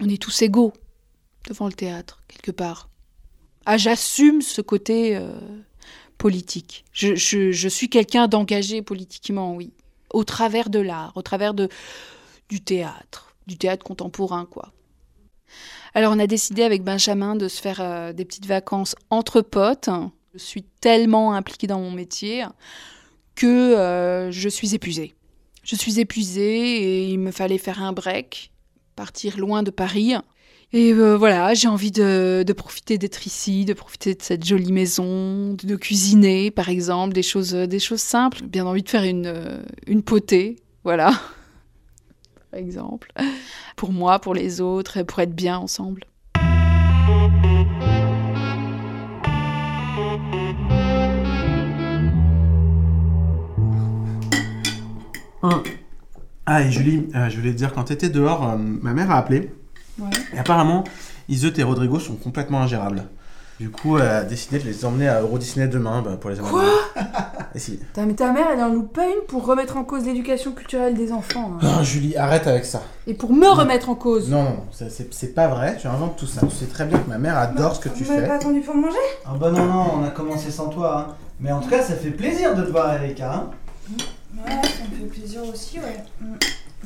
[0.00, 0.74] On est tous égaux
[1.48, 2.90] devant le théâtre, quelque part.
[3.64, 5.32] Ah, j'assume ce côté euh,
[6.18, 6.84] politique.
[6.92, 9.72] Je, je- suis quelqu'un d'engagé politiquement, oui.
[10.12, 11.70] Au travers de l'art, au travers de,
[12.50, 14.74] du théâtre, du théâtre contemporain, quoi.
[15.94, 19.88] Alors, on a décidé avec Benjamin de se faire des petites vacances entre potes.
[20.38, 22.44] Je suis tellement impliquée dans mon métier
[23.34, 25.14] que euh, je suis épuisée.
[25.64, 28.52] Je suis épuisée et il me fallait faire un break,
[28.94, 30.14] partir loin de Paris.
[30.72, 34.72] Et euh, voilà, j'ai envie de, de profiter d'être ici, de profiter de cette jolie
[34.72, 38.44] maison, de, cuisiner par exemple, des choses, des choses simples.
[38.44, 41.10] Bien envie de faire une, euh, une potée, voilà,
[42.50, 43.12] par exemple.
[43.76, 46.04] Pour moi, pour les autres, pour être bien ensemble.
[56.46, 59.18] Ah, et Julie, euh, je voulais te dire, quand t'étais dehors, euh, ma mère a
[59.18, 59.52] appelé.
[59.98, 60.08] Ouais.
[60.34, 60.84] Et apparemment,
[61.28, 63.04] Iseut et Rodrigo sont complètement ingérables.
[63.60, 66.38] Du coup, elle a décidé de les emmener à Euro Disney demain bah, pour les
[66.38, 66.52] emmener.
[66.52, 67.02] Quoi
[67.54, 67.76] Et si.
[67.78, 70.94] Putain, mais ta mère, elle en loupe pas une pour remettre en cause l'éducation culturelle
[70.94, 71.54] des enfants.
[71.54, 71.58] hein.
[71.66, 72.82] Non, Julie, arrête avec ça.
[73.08, 74.30] Et pour me remettre en cause.
[74.30, 76.46] Non, non, non, c'est- c'est c'est pas vrai, tu inventes tout ça.
[76.46, 78.28] Tu sais très bien que ma mère adore ce que tu Vous m'avez fais.
[78.28, 78.96] pas attendu pour manger?
[79.26, 81.06] Ah bah non, non, on a commencé sans toi.
[81.10, 81.14] hein.
[81.40, 83.32] Mais en tout cas, ça fait plaisir de te voir, Erika.
[83.34, 83.50] Hein?
[84.36, 86.04] Ouais, ça me fait plaisir aussi, ouais.
[86.20, 86.34] Mm.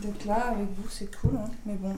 [0.01, 1.51] D'être là avec vous, c'est cool, hein.
[1.67, 1.95] mais bon.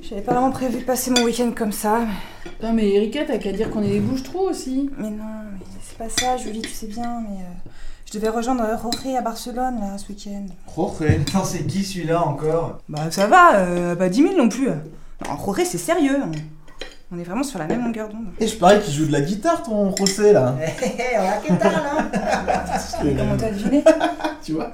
[0.00, 2.06] J'avais pas vraiment prévu de passer mon week-end comme ça.
[2.44, 4.90] Putain, mais Erika, t'as qu'à dire qu'on est des bouches-trous aussi.
[4.96, 7.36] Mais non, mais c'est pas ça, Julie, tu sais bien, mais.
[7.42, 7.70] euh,
[8.06, 10.46] je devais rejoindre Roré à Barcelone, là, ce week-end.
[10.66, 12.78] Roré Attends, c'est qui celui-là encore?
[12.88, 14.68] Bah, ça va, euh, pas 10 000 non plus.
[14.68, 16.18] Non, Roré, c'est sérieux.
[16.24, 16.30] On...
[17.10, 18.26] on est vraiment sur la même longueur d'onde.
[18.38, 20.54] Et je parie qu'il joue de la guitare, ton José, là.
[20.60, 23.82] Hé hé, on a qu'est-ce là Comment t'as deviné
[24.42, 24.72] tu vois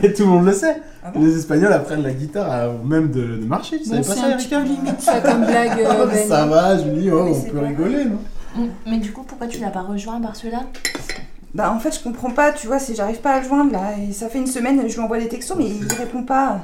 [0.00, 0.80] Mais tout le monde le sait.
[1.04, 3.80] Ah bon Les Espagnols apprennent la guitare avant même de, de marcher.
[3.80, 6.28] Tu Bon, savais pas c'est ça, Erika peu limite ça comme blague, euh, Oh, Ben.
[6.28, 9.46] Ça va, Julie, oh, Mais on c'est peut pas rigoler, non Mais du coup, pourquoi
[9.48, 10.66] tu l'as pas rejoint à Barcelone?
[11.54, 13.92] Bah, en fait, je comprends pas, tu vois, c'est j'arrive pas à le joindre là.
[14.08, 16.60] Et ça fait une semaine, je lui envoie des textos, mais il répond pas.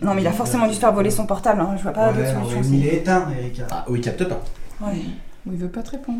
[0.00, 1.74] Non, mais il a forcément dû se faire voler son portable, hein.
[1.76, 2.60] je vois pas d'autre solution.
[2.72, 3.66] il est éteint, Erika.
[3.70, 4.40] Ah, oui, il capte pas.
[4.80, 4.92] Ouais.
[5.50, 6.18] Il veut pas te répondre.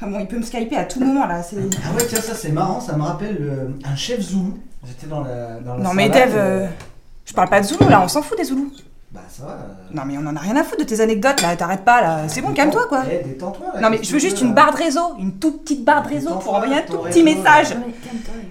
[0.00, 1.42] Enfin bon, il peut me skyper à tout moment là.
[1.42, 1.56] C'est...
[1.84, 4.58] Ah ouais, tiens, ça c'est marrant, ça me rappelle euh, un chef zoulou.
[4.86, 6.66] J'étais dans la, dans la Non, mais savane, Dave, euh,
[7.24, 8.72] je parle pas de Zoulou là, on s'en fout des Zoulous.
[9.12, 9.50] Bah ça va.
[9.52, 12.00] euh, Non, mais on en a rien à foutre de tes anecdotes là, t'arrêtes pas
[12.00, 12.20] là.
[12.28, 13.04] C'est bon, calme-toi quoi.
[13.10, 13.80] Eh, détends-toi là.
[13.80, 16.02] Non, mais je veux juste veux, une là barre de réseau, une toute petite barre
[16.02, 17.74] de réseau pour envoyer un tout petit réseau, message.
[17.74, 18.34] Non, mais calme-toi.
[18.38, 18.41] Erika.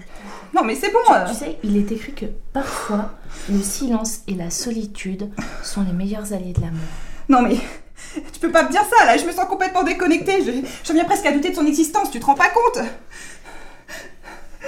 [0.54, 1.00] Non, mais c'est bon.
[1.06, 1.28] Tu, euh.
[1.28, 3.12] tu sais, il est écrit que parfois,
[3.50, 5.30] le silence et la solitude
[5.64, 6.82] sont les meilleurs alliés de l'amour.
[7.30, 7.56] Non, mais
[8.34, 10.44] tu peux pas me dire ça là, je me sens complètement déconnectée.
[10.44, 10.52] Je,
[10.84, 12.84] j'en viens presque à douter de son existence, tu te rends pas compte?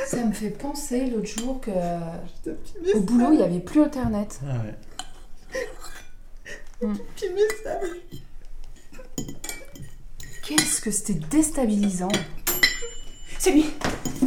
[0.08, 1.72] Ça me fait penser l'autre jour que
[2.96, 4.40] au boulot il y avait plus internet.
[4.48, 4.76] Ah ouais.
[7.16, 7.90] Petit message.
[10.44, 12.12] Qu'est-ce que c'était déstabilisant.
[13.40, 13.66] C'est lui,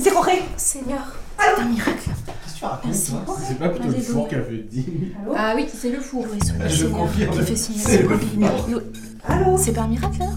[0.01, 0.43] c'est Roré.
[0.57, 1.99] Seigneur, c'est un miracle.
[2.05, 3.13] Qu'est-ce que tu racontes Merci.
[3.25, 4.29] toi C'est pas plutôt le Vas-y, four Louis.
[4.29, 4.85] qui a fait 10
[5.25, 5.35] 000.
[5.37, 6.25] Ah oui, c'est le four.
[6.27, 7.37] Le Je confirme.
[7.39, 8.81] qui fait signer C'est le four.
[9.29, 10.35] Allô C'est pas un miracle alors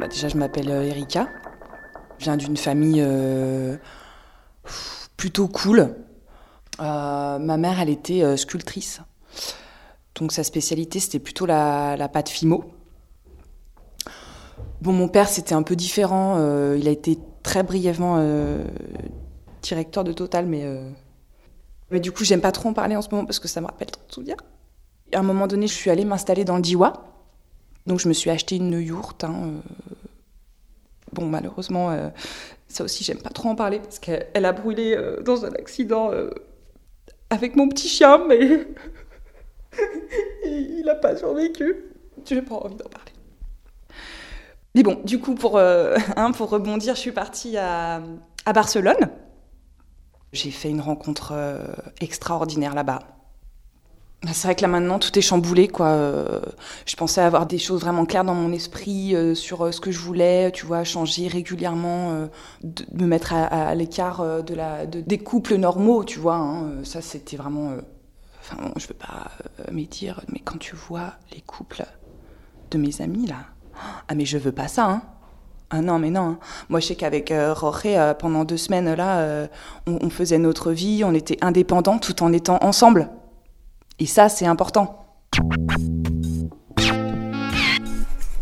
[0.00, 1.28] Bah, déjà, je m'appelle euh, Erika.
[2.18, 3.76] Je viens d'une famille euh,
[5.16, 5.94] plutôt cool.
[6.80, 9.00] Euh, ma mère, elle était euh, sculptrice.
[10.22, 12.62] Donc sa spécialité, c'était plutôt la, pâte Fimo.
[14.80, 16.36] Bon, mon père, c'était un peu différent.
[16.38, 18.62] Euh, il a été très brièvement euh,
[19.62, 20.88] directeur de Total, mais, euh,
[21.90, 23.66] mais du coup, j'aime pas trop en parler en ce moment parce que ça me
[23.66, 24.36] rappelle trop de souvenirs.
[25.12, 26.92] À un moment donné, je suis allée m'installer dans le Diwa.
[27.88, 29.24] Donc je me suis acheté une yourte.
[29.24, 29.54] hein.
[31.12, 31.90] Bon, malheureusement,
[32.68, 36.12] ça aussi, j'aime pas trop en parler parce qu'elle elle a brûlé dans un accident
[37.28, 38.68] avec mon petit chien, mais
[40.44, 41.74] il a pas survécu.
[42.24, 43.12] J'ai pas envie d'en parler.
[44.74, 48.02] Mais bon, du coup, pour, euh, hein, pour rebondir, je suis partie à,
[48.46, 49.10] à Barcelone.
[50.32, 51.58] J'ai fait une rencontre euh,
[52.00, 53.00] extraordinaire là-bas.
[54.22, 55.88] Bah, C'est vrai que là maintenant tout est chamboulé quoi.
[55.88, 56.40] Euh,
[56.86, 60.52] Je pensais avoir des choses vraiment claires dans mon esprit sur ce que je voulais,
[60.52, 62.28] tu vois, changer régulièrement,
[62.62, 66.36] de, me mettre à, l'écart de de- des couples normaux, tu vois.
[66.36, 66.84] hein.
[66.84, 67.76] Ça c'était vraiment.
[68.42, 71.84] Euh, Enfin bon, je veux pas euh, me dire, mais quand tu vois les couples
[72.70, 73.46] de mes amis là,
[74.08, 74.86] ah mais je veux pas ça.
[74.86, 75.02] Hein.
[75.70, 76.20] Ah non, mais non.
[76.32, 76.38] hein.
[76.68, 79.46] Moi, je sais qu'avec euh, Roré, euh, pendant deux semaines, là, euh,
[79.86, 83.08] on, on faisait notre vie, on était indépendants tout en étant ensemble.
[83.98, 85.06] Et ça, c'est important.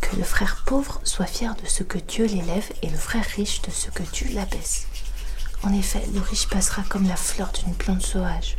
[0.00, 3.62] Que le frère pauvre soit fier de ce que Dieu l'élève et le frère riche
[3.62, 4.88] de ce que Dieu l'abaisse.
[5.62, 8.56] En effet, le riche passera comme la fleur d'une plante sauvage.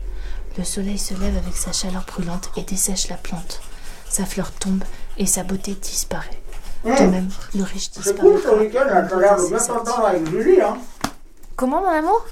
[0.57, 3.61] Le soleil se lève avec sa chaleur brûlante et dessèche la plante.
[4.09, 4.83] Sa fleur tombe
[5.17, 6.41] et sa beauté disparaît.
[6.83, 10.61] De même, le riche C'est cool ce week-end, t'as l'air de bien t'entendre avec Julie,
[10.61, 10.77] hein.
[11.55, 12.25] Comment, mon amour?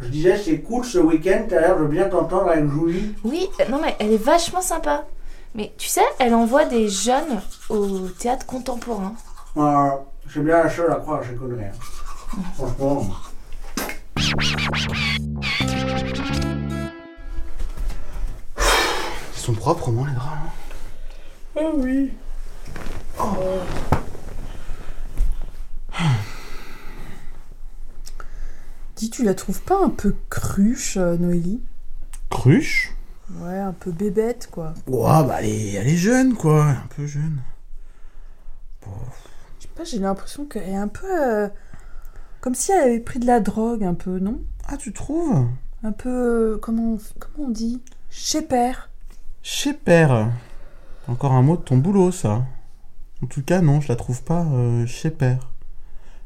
[0.00, 3.14] Je disais, c'est cool ce week-end, t'as l'air de bien t'entendre avec Julie.
[3.24, 5.06] Oui, euh, non mais elle est vachement sympa.
[5.54, 7.40] Mais tu sais, elle envoie des jeunes
[7.70, 9.14] au théâtre contemporain.
[9.56, 9.88] Euh,
[10.32, 11.64] c'est bien la seule à croire, je connais.
[11.64, 12.42] hein.
[12.56, 13.06] Franchement.
[19.48, 20.28] Sont propres, les draps.
[20.30, 20.50] hein.
[21.56, 22.12] Ah oui.
[28.96, 31.62] Dis, tu la trouves pas un peu cruche, euh, Noélie?
[32.30, 32.94] Cruche?
[33.40, 34.74] Ouais, un peu bébête, quoi.
[34.86, 36.64] Ouais, bah, elle est, elle est jeune, quoi.
[36.64, 37.38] Un peu jeune.
[38.84, 41.06] Je sais pas, j'ai l'impression qu'elle est un peu.
[41.06, 41.48] euh,
[42.40, 44.40] comme si elle avait pris de la drogue, un peu, non?
[44.66, 45.46] Ah, tu trouves?
[45.84, 46.54] Un peu.
[46.54, 47.82] euh, comment, on- comment on dit?
[48.10, 48.87] Chez père.
[49.42, 50.30] Chez père.
[51.06, 52.44] Encore un mot de ton boulot, ça.
[53.22, 55.40] En tout cas, non, je la trouve pas euh, chez Père.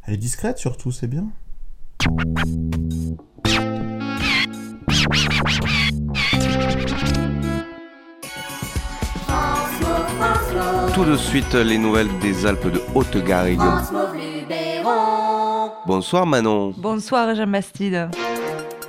[0.04, 1.26] Elle est discrète surtout, c'est bien.
[10.94, 13.60] Tout de suite, les nouvelles des Alpes de Haute-Garrigue.
[15.86, 16.74] Bonsoir Manon.
[16.76, 18.10] Bonsoir Jean Bastide.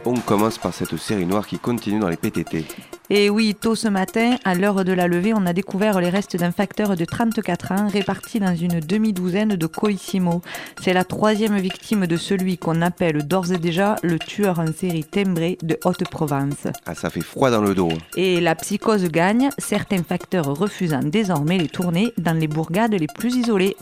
[0.05, 2.65] On commence par cette série noire qui continue dans les PTT.
[3.09, 6.37] Et oui, tôt ce matin, à l'heure de la levée, on a découvert les restes
[6.37, 10.41] d'un facteur de 34 ans réparti dans une demi-douzaine de Colissimo.
[10.81, 15.03] C'est la troisième victime de celui qu'on appelle d'ores et déjà le tueur en série
[15.03, 16.67] timbré de Haute-Provence.
[16.85, 17.89] Ah, ça fait froid dans le dos.
[18.15, 23.35] Et la psychose gagne, certains facteurs refusant désormais les tournées dans les bourgades les plus
[23.35, 23.75] isolées.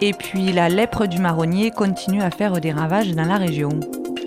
[0.00, 3.80] Et puis la lèpre du marronnier continue à faire des ravages dans la région.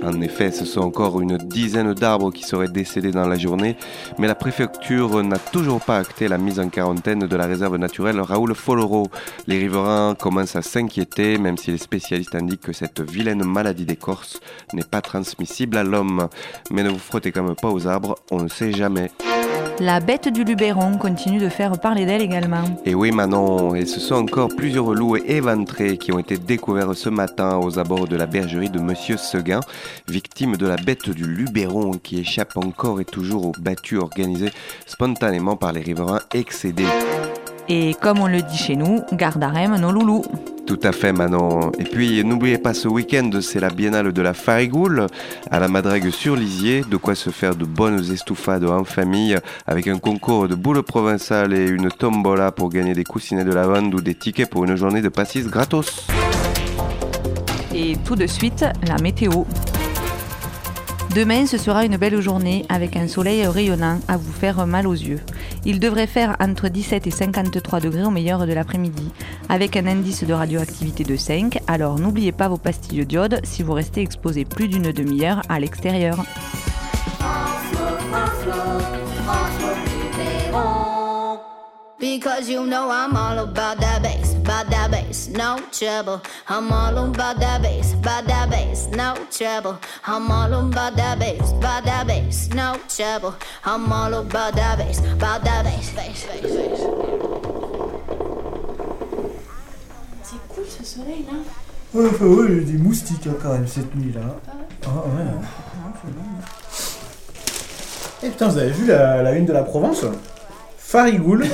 [0.04, 3.76] En effet, ce sont encore une dizaine d'arbres qui seraient décédés dans la journée,
[4.20, 8.20] mais la préfecture n'a toujours pas acté la mise en quarantaine de la réserve naturelle
[8.20, 9.08] Raoul Foloro.
[9.48, 14.40] Les riverains commencent à s'inquiéter, même si les spécialistes indiquent que cette vilaine maladie d'écorce
[14.74, 16.28] n'est pas transmissible à l'homme.
[16.72, 19.12] Mais ne vous frottez quand même pas aux arbres, on ne sait jamais.
[19.82, 22.64] La bête du Luberon continue de faire parler d'elle également.
[22.86, 27.10] Et oui Manon, et ce sont encore plusieurs loups éventrés qui ont été découverts ce
[27.10, 29.60] matin aux abords de la bergerie de Monsieur Seguin,
[30.08, 34.54] victime de la bête du Luberon qui échappe encore et toujours aux battues organisées
[34.86, 36.86] spontanément par les riverains excédés.
[37.68, 40.24] Et comme on le dit chez nous, garde à rem nos loulous.
[40.68, 41.72] Tout à fait Manon.
[41.78, 45.06] Et puis n'oubliez pas ce week-end, c'est la biennale de la Farigoule
[45.52, 49.88] à la Madrègue sur Lisier, de quoi se faire de bonnes estouffades en famille avec
[49.88, 54.02] un concours de boules provençales et une tombola pour gagner des coussinets de lavande ou
[54.02, 56.08] des tickets pour une journée de pastis gratos.
[57.74, 59.44] Et tout de suite, la météo.
[61.16, 64.92] Demain, ce sera une belle journée avec un soleil rayonnant à vous faire mal aux
[64.92, 65.22] yeux.
[65.64, 69.14] Il devrait faire entre 17 et 53 degrés au meilleur de l'après-midi,
[69.48, 73.72] avec un indice de radioactivité de 5, alors n'oubliez pas vos pastilles d'iode si vous
[73.72, 76.18] restez exposé plus d'une demi-heure à l'extérieur.
[84.46, 86.22] About that bass, no trouble.
[86.48, 89.80] I'm all about that bass, about that bass, no trouble.
[90.06, 93.34] I'm all about that bass, about that bass, no trouble.
[93.66, 96.80] I'm all about that bass, about that bass, bass, bass, bass.
[100.24, 101.40] C'est cool ce soleil là.
[101.94, 104.22] Ouais, enfin, ouais, il y a des moustiques hein, quand même cette nuit là.
[104.86, 105.24] Ah ouais.
[108.22, 110.06] Et putain, vous avez vu la, la une de la Provence?
[110.88, 111.46] Farigoule,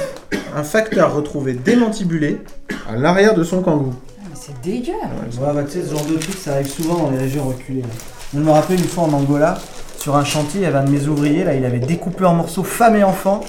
[0.55, 2.41] un facteur retrouvé démantibulé
[2.89, 3.93] à l'arrière de son kangou.
[4.19, 4.91] Mais c'est dégueu.
[4.91, 7.81] Ouais, bah, tu sais, ce genre de truc, ça arrive souvent dans les régions reculées.
[7.81, 7.87] là.
[8.33, 9.57] Je me rappelle une fois en Angola,
[9.97, 12.33] sur un chantier, il y avait un de mes ouvriers, là, il avait découpé en
[12.33, 13.39] morceaux femme et enfant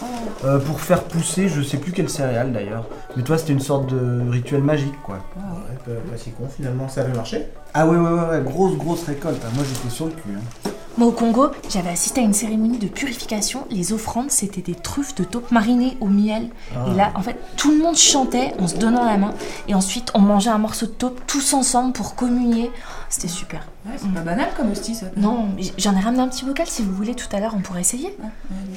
[0.44, 2.86] euh, pour faire pousser, je sais plus quelle céréale d'ailleurs.
[3.16, 5.16] Mais toi, c'était une sorte de rituel magique, quoi.
[5.36, 7.42] Ouais, pas, pas si con, finalement, ça avait marché.
[7.74, 9.42] Ah ouais, ouais, ouais, ouais, grosse, grosse récolte.
[9.44, 9.50] hein.
[9.56, 10.30] Moi, j'étais sur le cul.
[10.36, 10.70] hein.
[10.98, 13.66] Moi, au Congo, j'avais assisté à une cérémonie de purification.
[13.70, 16.48] Les offrandes, c'était des truffes de taupe marinées au miel.
[16.74, 16.86] Ah.
[16.90, 19.32] Et là, en fait, tout le monde chantait en se donnant la main.
[19.68, 22.70] Et ensuite, on mangeait un morceau de taupe tous ensemble pour communier.
[23.08, 23.66] C'était super.
[23.86, 25.06] Ouais, c'est pas banal comme hostie ça.
[25.16, 27.80] Non, j'en ai ramené un petit bocal si vous voulez tout à l'heure, on pourrait
[27.80, 28.16] essayer.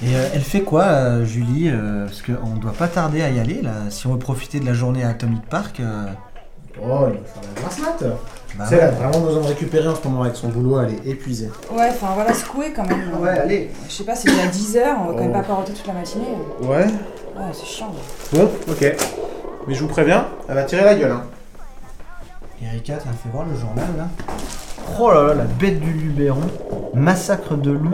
[0.02, 3.40] Et euh, elle fait quoi, euh, Julie euh, Parce qu'on doit pas tarder à y
[3.40, 3.74] aller, là.
[3.90, 5.82] Si on veut profiter de la journée à Atomic Park.
[6.82, 8.04] Oh, il va faire la grasse mat.
[8.58, 11.12] Bah elle a vraiment besoin de récupérer en ce moment avec son boulot, elle est
[11.12, 11.50] épuisée.
[11.72, 13.12] Ouais, enfin voilà, secouer quand même.
[13.20, 13.70] Ouais, allez.
[13.88, 15.34] Je sais pas, c'est déjà 10h, on va quand même Oh.
[15.34, 16.26] pas paroter toute la matinée.
[16.62, 16.86] Ouais.
[16.86, 17.92] Ouais, c'est chiant.
[18.32, 18.96] Bon, ok.
[19.68, 21.12] Mais je vous préviens, elle va tirer la gueule.
[21.12, 21.24] Hein.
[22.64, 24.08] Erika, t'as fait voir le journal, là
[25.00, 26.40] Oh là là, la bête du Luberon.
[26.94, 27.92] Massacre de loups.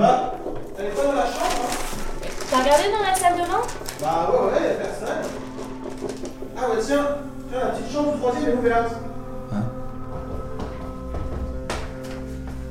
[0.77, 1.69] Elle est pas dans la chambre
[2.51, 3.61] T'as regardé dans la salle de bain?
[4.01, 5.31] Bah ouais, ouais, y'a personne.
[6.55, 7.07] Ah ouais, tiens,
[7.51, 8.95] tiens, la petite chambre du troisième est ouverte.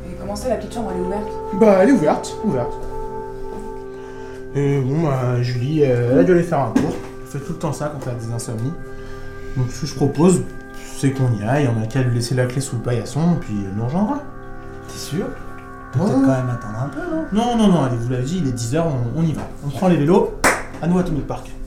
[0.09, 1.28] Et comment ça, la petite chambre, elle est ouverte?
[1.61, 2.72] Bah, elle est ouverte, ouverte.
[4.55, 6.91] Et bon, bah, Julie, euh, elle a dû aller faire un tour.
[7.22, 8.72] Elle fait tout le temps ça quand elle a des insomnies.
[9.57, 10.43] Donc, ce que je propose,
[10.97, 11.68] c'est qu'on y aille.
[11.68, 14.18] On a qu'à lui laisser la clé sous le paillasson, puis elle nous rejoindra.
[14.89, 15.26] T'es sûr?
[15.26, 16.01] Ouais.
[16.07, 17.24] Peut-être quand même attendre un peu, non?
[17.33, 19.43] Non, non, non, allez, vous l'avez dit, il est 10h, on, on y va.
[19.66, 20.35] On prend les vélos,
[20.81, 21.47] à nous à Atomic Park.
[21.47, 21.60] C'est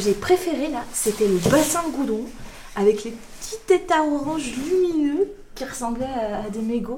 [0.00, 2.24] que, j'ai préféré là, c'était le bassin de goudron
[2.76, 6.96] avec les petits tétards orange lumineux qui ressemblaient à, à des mégots.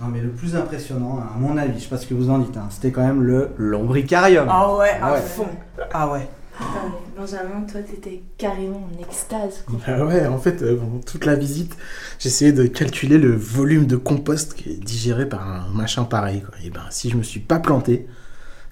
[0.00, 2.38] Non, mais le plus impressionnant, à mon avis, je sais pas ce que vous en
[2.38, 4.48] dites, hein, c'était quand même le lombricarium.
[4.50, 5.20] Ah ouais, à ouais.
[5.20, 5.48] fond.
[5.92, 6.28] Ah ouais.
[6.58, 9.64] Attends, mais Benjamin, toi, t'étais carrément en extase.
[9.66, 9.78] quoi.
[9.86, 11.76] Bah ouais, en fait, euh, pendant toute la visite,
[12.18, 16.42] j'essayais de calculer le volume de compost qui est digéré par un machin pareil.
[16.42, 16.54] Quoi.
[16.64, 18.06] Et ben, si je me suis pas planté,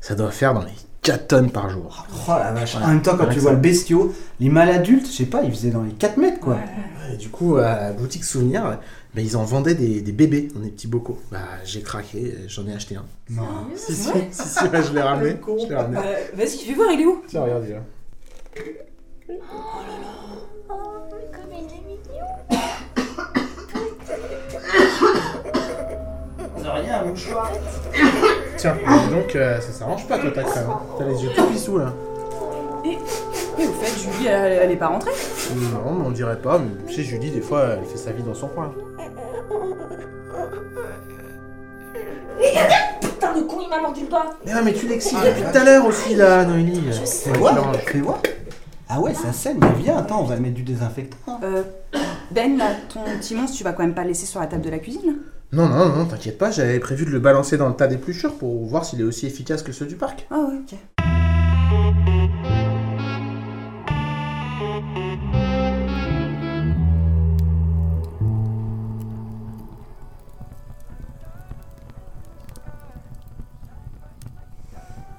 [0.01, 0.73] ça doit faire dans les
[1.03, 2.07] 4 tonnes par jour.
[2.29, 2.73] Oh la vache.
[2.73, 2.87] Voilà.
[2.87, 3.57] En même temps, quand tu vois ça.
[3.57, 6.59] le bestiau, les mâles adultes, je sais pas, ils faisaient dans les 4 mètres quoi.
[7.13, 8.79] Et du coup, à la boutique souvenir,
[9.15, 11.19] bah, ils en vendaient des, des bébés dans des petits bocaux.
[11.33, 13.05] Bah, j'ai craqué, j'en ai acheté un.
[13.31, 13.43] Non.
[13.75, 15.37] Si, si, si, si, ouais, je l'ai ramené.
[15.63, 15.99] Je l'ai ramené.
[15.99, 17.23] Euh, Vas-y, fais voir, il est où?
[17.27, 17.83] Tiens, regarde, il est là.
[20.69, 22.27] Comme il est mignon.
[26.63, 27.51] De rien, un mouchoir.
[28.61, 28.77] Tiens,
[29.11, 30.65] donc, euh, ça s'arrange pas toi ta crème.
[30.69, 30.81] hein.
[30.99, 31.95] T'as les yeux tout pissous là.
[32.85, 35.11] Et, et au fait, Julie, elle, elle est pas rentrée?
[35.55, 36.59] Non, mais on dirait pas.
[36.59, 38.73] Mais tu sais, Julie, des fois, elle fait sa vie dans son coin.
[43.01, 44.27] Putain de con, il m'a mordu le doigt.
[44.45, 46.83] Mais non, mais tu l'excites depuis tout à l'heure aussi là, Noélie.
[47.05, 48.19] Fais voir, fais voir.
[48.89, 51.39] Ah ouais, ça saigne, mais viens, attends, on va mettre du désinfectant.
[51.45, 51.63] Euh,
[52.31, 54.63] Ben, là, ton petit monstre, tu vas quand même pas le laisser sur la table
[54.63, 55.17] de la cuisine?
[55.53, 58.65] Non, non, non, t'inquiète pas, j'avais prévu de le balancer dans le tas d'épluchures pour
[58.67, 60.29] voir s'il est aussi efficace que ceux du parc.
[60.31, 60.79] Ah ouais, ok.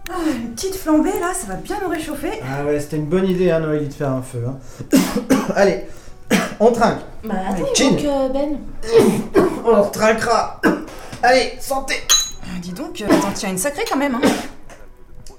[0.10, 2.40] Ah, une petite flambée là, ça va bien nous réchauffer.
[2.50, 4.46] Ah ouais, c'était une bonne idée, hein, Noélie, de faire un feu.
[4.48, 4.58] Hein.
[5.58, 5.88] Allez,
[6.60, 7.00] on trinque.
[7.24, 7.96] Bah attends, Chin.
[8.00, 8.58] il manque euh, Ben.
[9.66, 10.60] On trinquera.
[11.24, 11.96] Allez, santé.
[12.44, 14.16] Ah, dis donc, euh, t'en tiens une sacrée quand même.
[14.16, 14.28] Hein.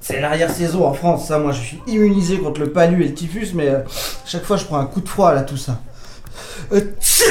[0.01, 1.39] C'est l'arrière-saison en France, ça.
[1.39, 3.81] Moi, je suis immunisé contre le palu et le typhus, mais euh,
[4.25, 5.81] chaque fois, je prends un coup de froid, là, tout ça.
[6.73, 7.23] Euh, tch-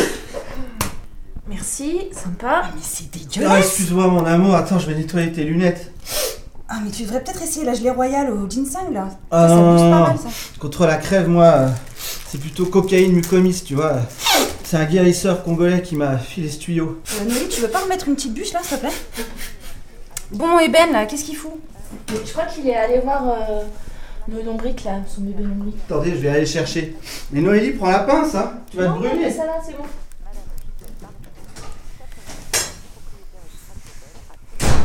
[1.47, 2.63] Merci, sympa.
[2.75, 3.65] mais c'est Ah, dégueulasse.
[3.65, 4.55] excuse-moi, mon amour.
[4.55, 5.91] Attends, je vais nettoyer tes lunettes.
[6.73, 9.09] Ah, mais tu devrais peut-être essayer la gelée royale au ginseng là.
[9.29, 9.99] Ah ça non, pas non.
[10.07, 10.29] mal ça.
[10.57, 11.65] Contre la crève, moi,
[12.29, 13.95] c'est plutôt cocaïne mucomis, tu vois.
[14.63, 17.01] C'est un guérisseur congolais qui m'a filé ce tuyau.
[17.19, 18.95] Euh, Noélie, tu veux pas remettre une petite bûche là, s'il te plaît?
[20.31, 21.51] Bon, et Ben là, qu'est-ce qu'il fout?
[22.09, 23.63] Mais Je crois qu'il est allé voir euh,
[24.33, 25.75] le lombric là, son bébé lombric.
[25.89, 26.95] Attendez, je vais aller le chercher.
[27.31, 28.53] Mais Noélie, prends la pince, hein.
[28.71, 29.25] Tu vas Non, te non, brûler.
[29.25, 29.83] mais ça va, c'est bon.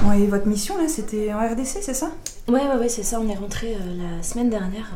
[0.06, 2.10] Bon, et votre mission là, c'était en RDC, c'est ça?
[2.48, 4.86] Ouais, ouais, ouais, c'est ça, on est rentré euh, la semaine dernière.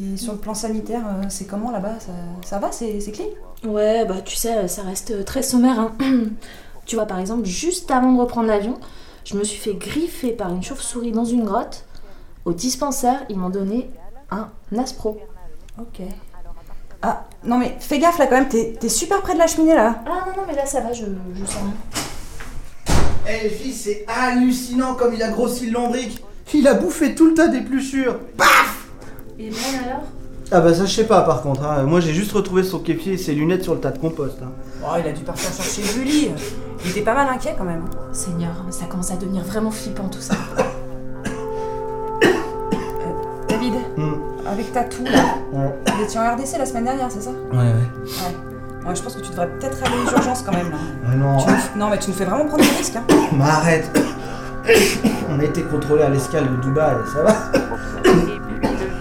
[0.00, 2.00] Et sur le plan sanitaire, euh, c'est comment là-bas?
[2.00, 2.12] Ça,
[2.46, 3.26] ça va C'est clean?
[3.66, 5.78] Ouais, bah tu sais, ça reste euh, très sommaire.
[5.78, 5.92] hein.
[6.86, 8.78] tu vois, par exemple, juste avant de reprendre l'avion,
[9.26, 11.84] je me suis fait griffer par une chauve-souris dans une grotte.
[12.46, 13.90] Au dispensaire, ils m'ont donné
[14.30, 14.48] un
[14.78, 15.20] Aspro.
[15.78, 16.00] Ok.
[17.02, 19.74] Ah, non mais fais gaffe là quand même, t'es t'es super près de la cheminée
[19.74, 20.02] là.
[20.06, 21.74] Ah non, non, mais là ça va, je, je sens rien.
[23.28, 26.22] Eh filles, c'est hallucinant comme il a grossi le lombric.
[26.54, 28.18] Il a bouffé tout le tas d'épluchures.
[28.36, 28.86] Paf
[29.38, 30.02] Et Ben alors?
[30.52, 31.64] Ah bah ça je sais pas par contre.
[31.64, 31.82] hein.
[31.82, 34.36] Moi j'ai juste retrouvé son képier et ses lunettes sur le tas de compost.
[34.42, 34.52] hein.
[34.84, 36.30] Oh, il a dû partir chercher Julie.
[36.84, 37.82] Il était pas mal inquiet quand même.
[37.84, 37.96] hein.
[38.12, 40.34] Seigneur, ça commence à devenir vraiment flippant tout ça.
[43.48, 44.14] David, Hmm.
[44.46, 45.74] avec ta toux là, Ouais.
[45.96, 47.30] vous étiez en RDC la semaine dernière, c'est ça?
[47.30, 47.64] Ouais, ouais.
[47.64, 48.55] Ouais.
[48.86, 50.76] Ouais, je pense que tu devrais peut-être aller aux urgences quand même là.
[51.10, 51.38] Ah non.
[51.38, 52.96] Tu nous- Non mais tu nous fais vraiment prendre des risques.
[52.96, 53.02] Hein.
[53.36, 53.90] Mais arrête
[55.30, 57.34] On a été contrôlé à l'escale de Dubaï, ça va
[58.04, 58.10] Le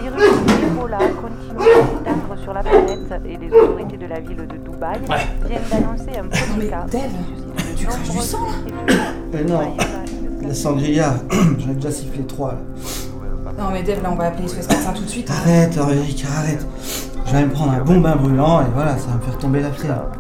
[0.01, 0.31] virus
[0.63, 4.99] Ebola continue de s'étendre sur la planète et les autorités de la ville de Dubaï
[5.45, 6.85] viennent d'annoncer un premier cas.
[7.75, 8.39] tu craches du sang
[8.87, 8.93] là
[9.33, 9.75] Mais non.
[10.47, 12.59] La sangria, j'en ai déjà sifflé trois là.
[13.57, 15.29] Non mais Dave, là on va appeler SOS médecin tout de suite.
[15.31, 16.65] Arrête, Auric, arrête.
[17.25, 19.59] Je vais me prendre un bon bain brûlant et voilà, ça va me faire tomber
[19.59, 20.11] la fièvre.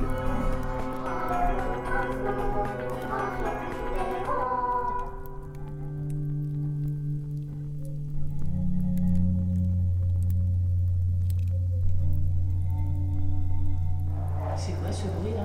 [14.57, 15.43] C'est quoi ce bruit là?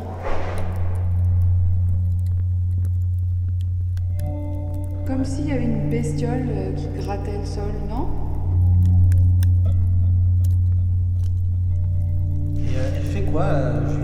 [5.07, 8.09] Comme s'il y avait une bestiole euh, qui grattait le sol, non?
[13.41, 14.00] Euh, elle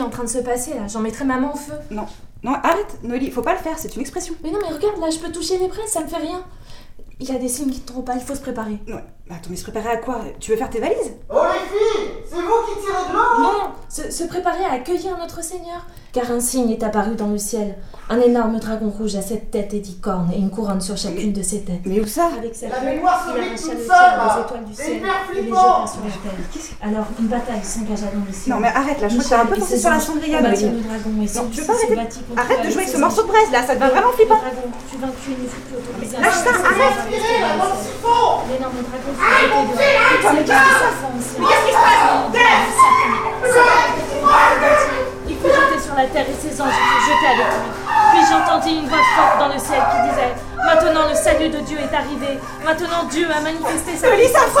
[0.00, 0.86] qui est en train de se passer là.
[0.88, 1.74] J'en mettrai ma main au feu.
[1.90, 2.06] Non,
[2.42, 4.34] non, arrête, Noli, faut pas le faire, c'est une expression.
[4.42, 6.42] Mais non, mais regarde, là, je peux toucher les braises, ça me fait rien.
[7.20, 8.78] Il y a des signes qui ne trompent pas, il faut se préparer.
[8.88, 10.22] Ouais, bah attends, mais se préparer à quoi?
[10.38, 11.12] Tu veux faire tes valises?
[11.28, 15.18] Oh les filles C'est vous qui tirez de l'eau Non, se, se préparer à accueillir
[15.18, 15.86] notre Seigneur.
[16.12, 17.76] Car un signe est apparu dans le ciel.
[18.08, 21.32] Un énorme dragon rouge à sept têtes et dix cornes et une couronne sur chacune
[21.32, 21.82] de ses têtes.
[21.86, 23.00] Mais où ça Avec cette La il se
[23.38, 24.10] vide toute le seule,
[24.74, 26.82] C'est ciel et les sur la terre.
[26.82, 28.54] Alors une bataille s'engagea dans le ciel.
[28.54, 30.48] Non, mais arrête, là, je crois que t'as un peu pensé sur la cendrière, le
[30.48, 33.50] dragon et Non, celui-ci tu veux pas arrêter Arrête de jouer ce morceau de braise,
[33.52, 34.40] là, ça devient vraiment flippant.
[34.88, 37.06] Fut vaincu et ne fut plus autorisé Lâche ça, arrête.
[38.50, 40.02] L'énorme dragon fut jeté dehors.
[40.16, 43.19] Putain, mais qu'est-ce qui se passe
[45.28, 47.70] Il fut jeté sur la terre et ses anges furent jetés avec lui.
[48.12, 50.34] Puis j'entendis une voix forte dans le ciel qui disait
[50.64, 52.38] Maintenant le salut de Dieu est arrivé.
[52.64, 54.54] Maintenant Dieu a manifesté sa puissance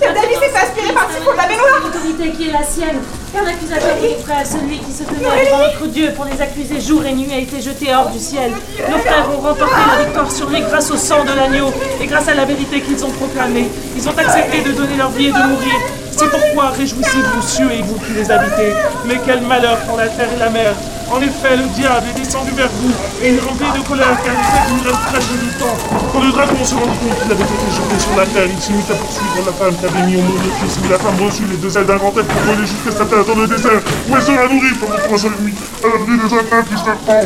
[0.00, 1.44] David s'est aspirer par le la.
[1.82, 3.00] L'autorité qui est la sienne.
[3.32, 6.80] Car l'accusateur de nos frères, celui qui se tenait devant notre Dieu pour les accuser
[6.80, 8.52] jour et nuit, a été jeté hors du ciel.
[8.88, 12.28] Nos frères ont remporté la victoire sur lui grâce au sang de l'agneau et grâce
[12.28, 13.70] à la vérité qu'ils ont proclamée.
[13.96, 16.03] Ils ont accepté de donner leur vie et de mourir.
[16.16, 18.72] C'est pourquoi réjouissez-vous, cieux et vous qui les habitez.
[19.04, 20.72] Mais quel malheur pour la terre et la mer.
[21.10, 22.90] En effet, le diable est descendu vers vous
[23.22, 25.50] et il est rempli de colère car il sait qu'il nous reste très peu de
[25.58, 25.76] temps.
[26.12, 28.72] Quand le dragon se rendit compte qu'il avait été jeté sur la terre, il se
[28.72, 30.78] mit à poursuivre la femme qui avait mis au monde le fils.
[30.88, 33.46] La femme reçut les deux ailes d'un grand pour voler jusqu'à sa terre dans le
[33.46, 36.76] désert où elle sera nourrie pendant trois ans et demi à l'abri des attaques du
[36.78, 37.20] serpent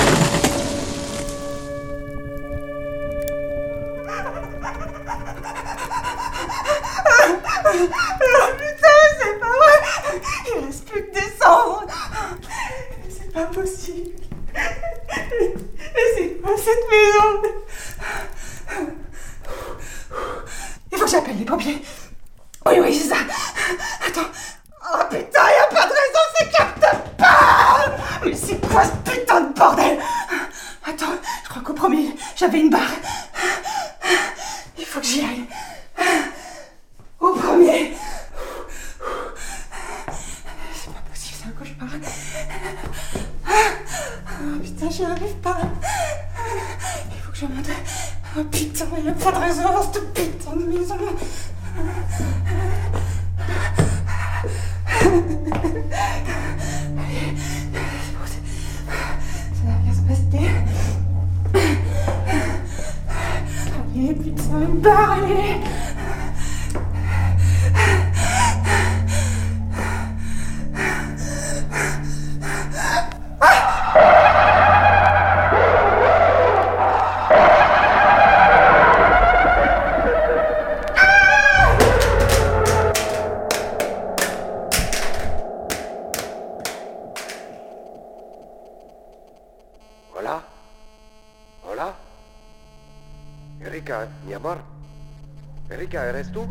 [96.05, 96.47] ¿eres tú?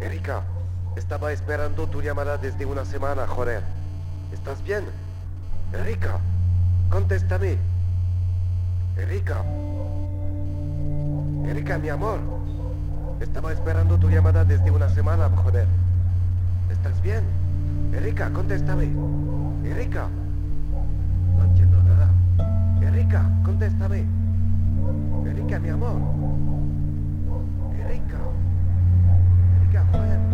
[0.00, 0.42] Erika,
[0.96, 3.62] estaba esperando tu llamada desde una semana, joder.
[4.32, 4.84] ¿Estás bien?
[5.72, 6.18] Erika,
[6.90, 7.58] contéstame.
[8.96, 9.42] Erika.
[11.48, 12.20] Erika, mi amor.
[13.20, 15.66] Estaba esperando tu llamada desde una semana, joder.
[16.70, 17.24] ¿Estás bien?
[17.92, 18.90] Erika, contéstame.
[19.64, 20.08] Erika.
[21.36, 22.10] No entiendo nada.
[22.80, 24.04] Erika, contéstame.
[25.26, 26.29] Erika, mi amor.
[27.90, 28.18] Erika.
[29.62, 30.29] Erika, joder.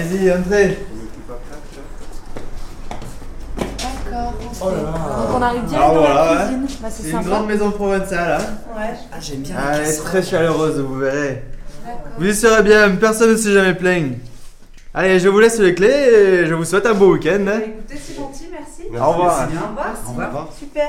[0.00, 0.78] Allez-y, entrez.
[3.58, 4.34] D'accord.
[4.62, 4.82] Oh là là.
[4.82, 6.62] Donc on arrive direct Alors dans la cuisine.
[6.62, 6.68] ouais.
[6.82, 8.40] Bah, c'est c'est une grande maison provençale.
[8.40, 8.44] Hein.
[8.76, 8.94] Ouais.
[9.12, 11.44] Ah, j'aime bien Ah, elle est très chaleureuse, vous verrez.
[12.18, 14.12] Vous y serez bien, personne ne s'est jamais plaint.
[14.92, 15.88] Allez, je vous laisse les clés
[16.42, 17.44] et je vous souhaite un beau week-end.
[17.48, 17.60] hein.
[17.64, 18.82] Écoutez, c'est gentil, merci.
[18.90, 19.48] Au revoir.
[19.48, 19.56] Merci.
[19.64, 19.94] Au revoir.
[20.06, 20.48] Au revoir.
[20.58, 20.88] Super.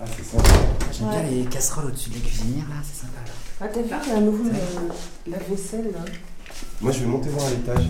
[0.00, 0.48] Ah, c'est sympa.
[0.92, 1.20] J'aime Ouais.
[1.22, 3.18] bien les casseroles au-dessus de la cuisinière là, c'est sympa.
[3.26, 3.32] Là.
[3.62, 6.00] Ah, t'as vu, il y a un nouveau euh, la vaisselle là.
[6.80, 7.84] Moi, je vais monter voir à l'étage.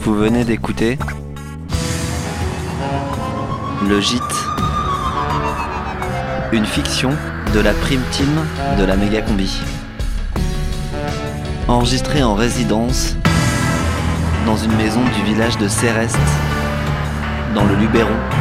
[0.00, 0.98] Vous venez d'écouter
[3.88, 4.22] Le Gîte.
[6.52, 7.10] Une fiction
[7.54, 8.28] de la prime team
[8.78, 9.60] de la méga combi.
[11.68, 13.16] Enregistrée en résidence
[14.46, 16.16] dans une maison du village de Céreste,
[17.54, 18.37] dans le Luberon.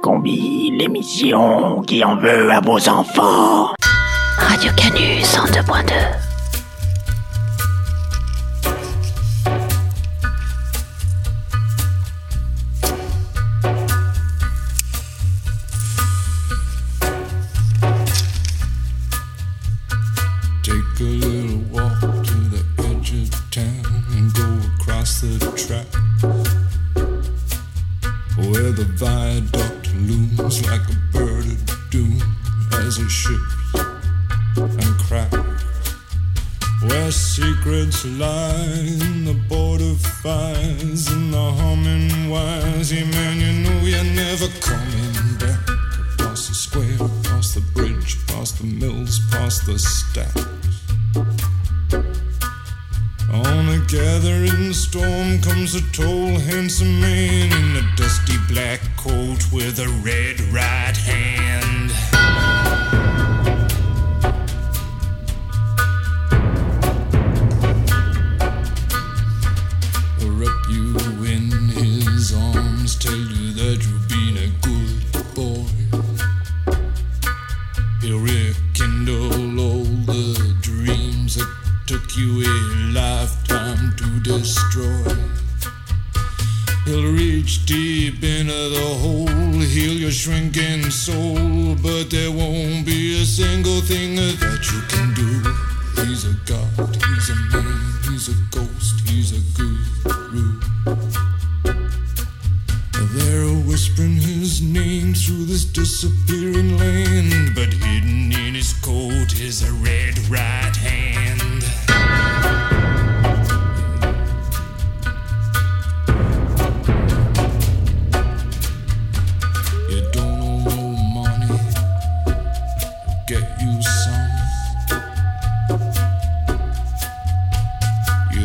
[0.00, 3.74] combi, l'émission qui en veut à vos enfants.
[4.38, 6.19] Radio Canu 102.2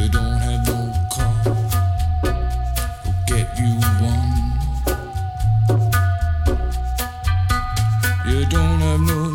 [0.06, 0.86] you don't have no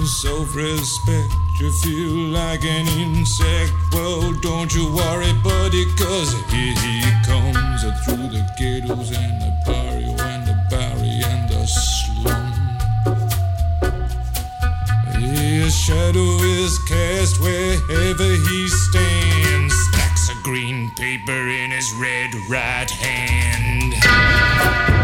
[0.05, 1.35] self-respect.
[1.59, 3.73] You feel like an insect.
[3.93, 7.83] Well, don't you worry, buddy Cause here he comes.
[8.05, 12.53] Through the ghettos and the barrio And the barrio and the slum.
[15.21, 19.50] His shadow is cast wherever he stands
[20.97, 25.00] paper in his red right hand.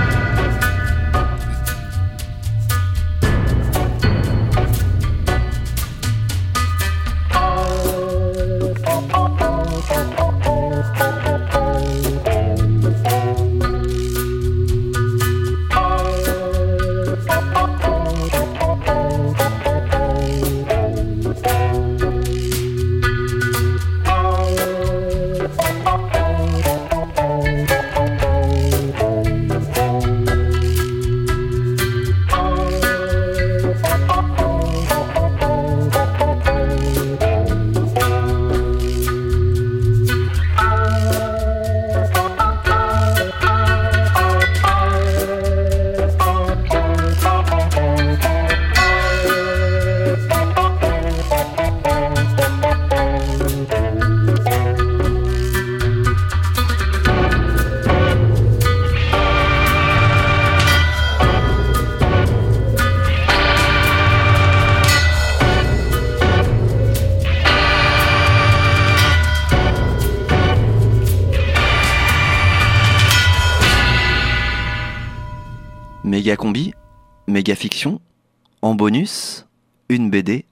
[78.67, 79.47] En bonus,
[79.89, 80.45] une BD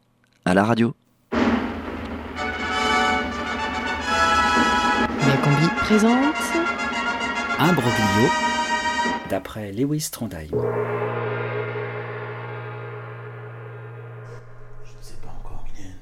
[0.44, 0.94] à la radio.
[5.42, 6.36] Combi présente
[7.58, 8.28] Imbroglio,
[9.28, 10.46] d'après Lewis Trondheim.
[10.46, 10.56] Je
[14.96, 15.96] ne sais pas encore, Mylène.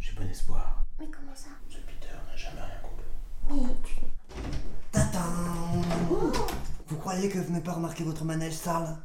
[0.00, 0.84] J'ai bon espoir.
[0.98, 1.50] Mais comment ça?
[1.68, 3.86] Ce Peter n'a jamais rien compris.
[6.88, 8.96] Vous croyez que je n'ai pas remarqué votre manège, Charles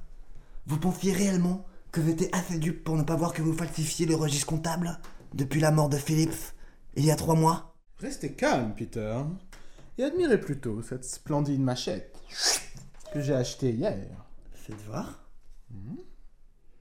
[0.66, 1.64] Vous pensiez réellement?
[1.92, 5.00] Que j'étais assez dupe pour ne pas voir que vous falsifiez le registre comptable
[5.34, 6.54] depuis la mort de Phillips,
[6.96, 7.76] il y a trois mois?
[8.00, 9.18] Restez calme, Peter.
[9.98, 12.18] Et admirez plutôt cette splendide machette
[13.14, 13.98] que j'ai achetée hier.
[14.54, 15.30] Faites voir.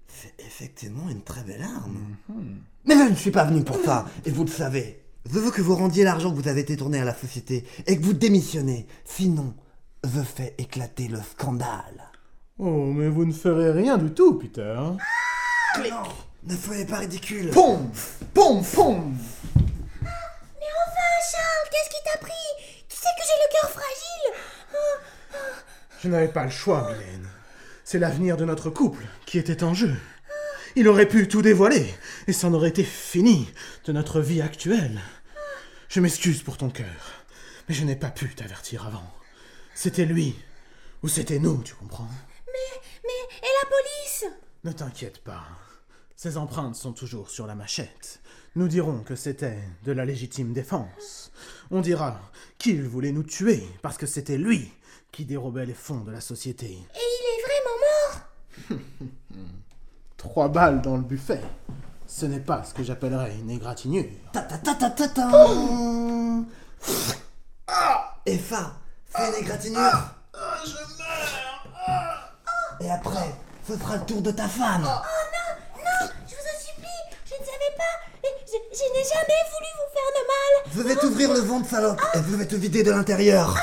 [0.06, 2.16] C'est effectivement une très belle arme.
[2.28, 2.60] Mhm.
[2.84, 5.02] Mais je ne suis pas venu pour ça, et vous le savez.
[5.30, 8.02] Je veux que vous rendiez l'argent que vous avez détourné à la société et que
[8.02, 8.86] vous démissionnez.
[9.04, 9.54] Sinon,
[10.04, 12.09] je fais éclater le scandale.
[12.62, 14.76] Oh, mais vous ne ferez rien du tout, Peter.
[14.78, 16.02] Non,
[16.44, 17.48] ne soyez pas ridicule.
[17.50, 17.90] Pom
[18.34, 19.16] Pom Pom
[19.54, 20.08] Mais
[20.86, 22.76] enfin, Charles, qu'est-ce qui t'a pris?
[22.86, 24.42] Tu sais que j'ai le cœur fragile.
[24.74, 25.38] Oh,
[26.02, 27.28] Je n'avais pas le choix, Mylène.
[27.82, 29.96] C'est l'avenir de notre couple qui était en jeu.
[30.76, 31.86] Il aurait pu tout dévoiler,
[32.26, 33.48] et c'en aurait été fini
[33.86, 35.00] de notre vie actuelle.
[35.88, 37.24] Je m'excuse pour ton cœur,
[37.68, 39.10] mais je n'ai pas pu t'avertir avant.
[39.74, 40.36] C'était lui,
[41.02, 42.06] ou c'était nous, tu comprends?
[43.10, 44.24] Mais, et la police?
[44.64, 45.44] Ne t'inquiète pas.
[46.16, 48.20] Ces empreintes sont toujours sur la machette.
[48.56, 51.32] Nous dirons que c'était de la légitime défense.
[51.70, 52.20] On dira
[52.58, 54.70] qu'il voulait nous tuer parce que c'était lui
[55.12, 56.66] qui dérobait les fonds de la société.
[56.66, 58.78] Et il est vraiment mort
[60.16, 61.42] Trois balles dans le buffet.
[62.06, 64.04] Ce n'est pas ce que j'appellerais une égratignure.
[64.32, 65.30] Ta ta ta ta ta ta.
[68.26, 69.80] Et ça, fais une égratignure.
[69.80, 70.19] meurs
[72.80, 73.34] Et après,
[73.66, 74.84] ce sera le tour de ta femme.
[74.84, 77.94] Oh non, non, je vous en supplie, je ne savais pas.
[78.24, 80.52] Je, je n'ai jamais voulu vous faire de mal.
[80.74, 83.54] Je vais t'ouvrir le ventre, salope, et je vais te vider de l'intérieur.
[83.58, 83.62] Ah,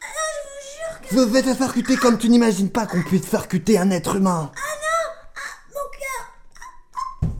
[0.00, 1.16] je vous jure que...
[1.16, 4.14] Je vais te faire cuter comme tu n'imagines pas qu'on puisse faire cuter un être
[4.14, 4.52] humain.
[4.54, 5.40] Ah non ah,
[5.74, 7.30] Mon cœur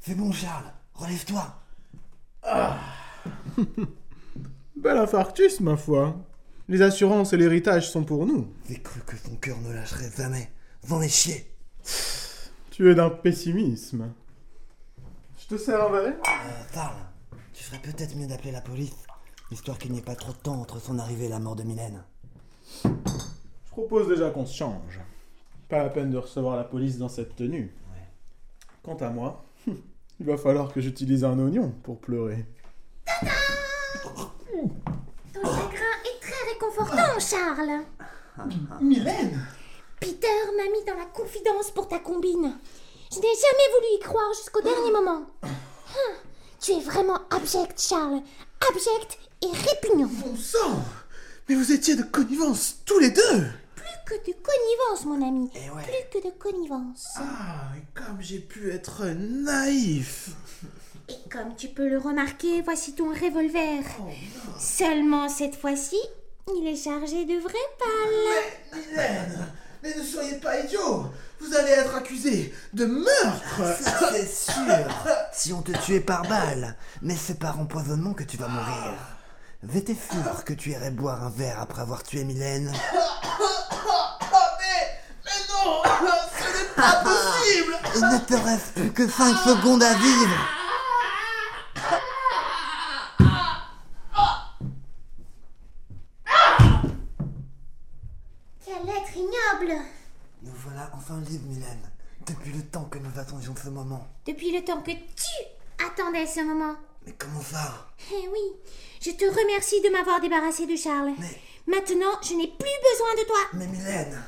[0.00, 1.56] C'est bon, Charles, relève-toi.
[4.76, 6.16] Bel infarctus, ma foi.
[6.70, 8.46] Les assurances et l'héritage sont pour nous.
[8.68, 10.52] J'ai cru que son cœur ne lâcherait jamais.
[10.86, 11.52] J'en ai chié.
[12.70, 14.12] Tu es d'un pessimisme.
[15.36, 16.94] Je te sers un verre Euh, Charles,
[17.52, 18.94] tu ferais peut-être mieux d'appeler la police,
[19.50, 21.64] histoire qu'il n'y ait pas trop de temps entre son arrivée et la mort de
[21.64, 22.04] Mylène.
[22.84, 22.90] Je
[23.72, 25.00] propose déjà qu'on se change.
[25.68, 27.74] Pas la peine de recevoir la police dans cette tenue.
[28.84, 32.46] Quant à moi, il va falloir que j'utilise un oignon pour pleurer.
[35.34, 36.09] Ton chagrin est
[36.60, 37.84] réconfortant, Charles.
[38.80, 39.46] Mylène
[40.00, 42.56] Peter m'a mis dans la confidence pour ta combine.
[43.12, 45.26] Je n'ai jamais voulu y croire jusqu'au dernier moment.
[45.42, 46.14] Hum,
[46.60, 48.22] Tu es vraiment abject, Charles.
[48.70, 50.08] Abject et répugnant.
[50.24, 50.82] Bon sang
[51.48, 55.50] Mais vous étiez de connivence, tous les deux Plus que de connivence, mon ami.
[55.50, 57.08] Plus que de connivence.
[57.16, 60.30] Ah, et comme j'ai pu être naïf
[61.08, 63.82] Et comme tu peux le remarquer, voici ton revolver.
[64.58, 65.98] Seulement cette fois-ci,
[66.48, 68.80] il est chargé de vraies balles.
[68.90, 69.48] Mylène
[69.82, 71.06] Mais ne soyez pas idiot
[71.40, 74.88] Vous allez être accusé de meurtre Ça, c'est sûr.
[75.32, 78.94] Si on te tuait par balle, mais c'est par empoisonnement que tu vas mourir.
[79.72, 82.72] J'étais sûr que tu irais boire un verre après avoir tué Mylène.
[85.24, 85.82] Mais non
[86.38, 90.36] Ce n'est pas possible Il ne te reste plus que 5 secondes à vivre.
[98.64, 99.82] Quel être ignoble
[100.42, 101.90] Nous voilà enfin libres, Mylène.
[102.26, 104.06] Depuis le temps que nous attendions ce moment.
[104.26, 106.74] Depuis le temps que tu attendais ce moment.
[107.06, 107.86] Mais comment ça?
[108.12, 108.52] Eh oui,
[109.00, 111.14] je te remercie de m'avoir débarrassé de Charles.
[111.66, 113.38] Maintenant, je n'ai plus besoin de toi.
[113.54, 114.22] Mais Mylène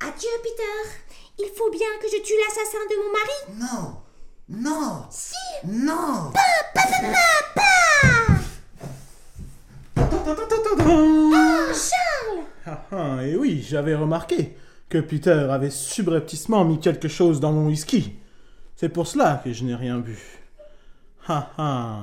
[0.00, 1.00] Adieu, Peter.
[1.38, 3.38] Il faut bien que je tue l'assassin de mon mari.
[3.54, 3.96] Non
[4.48, 6.40] Non Si Non Pa,
[6.74, 7.64] pa, pa, pa, pa.
[10.90, 14.56] Oh, Charles Ah ah, et oui, j'avais remarqué
[14.88, 18.14] que Peter avait subrepticement mis quelque chose dans mon whisky.
[18.76, 20.18] C'est pour cela que je n'ai rien bu.
[21.28, 22.02] Ah ah,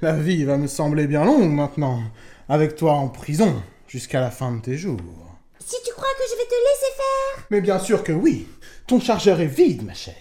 [0.00, 2.00] la vie va me sembler bien longue maintenant,
[2.48, 5.00] avec toi en prison, jusqu'à la fin de tes jours.
[5.58, 8.46] Si tu crois que je vais te laisser faire Mais bien sûr que oui,
[8.86, 10.14] ton chargeur est vide, ma chère.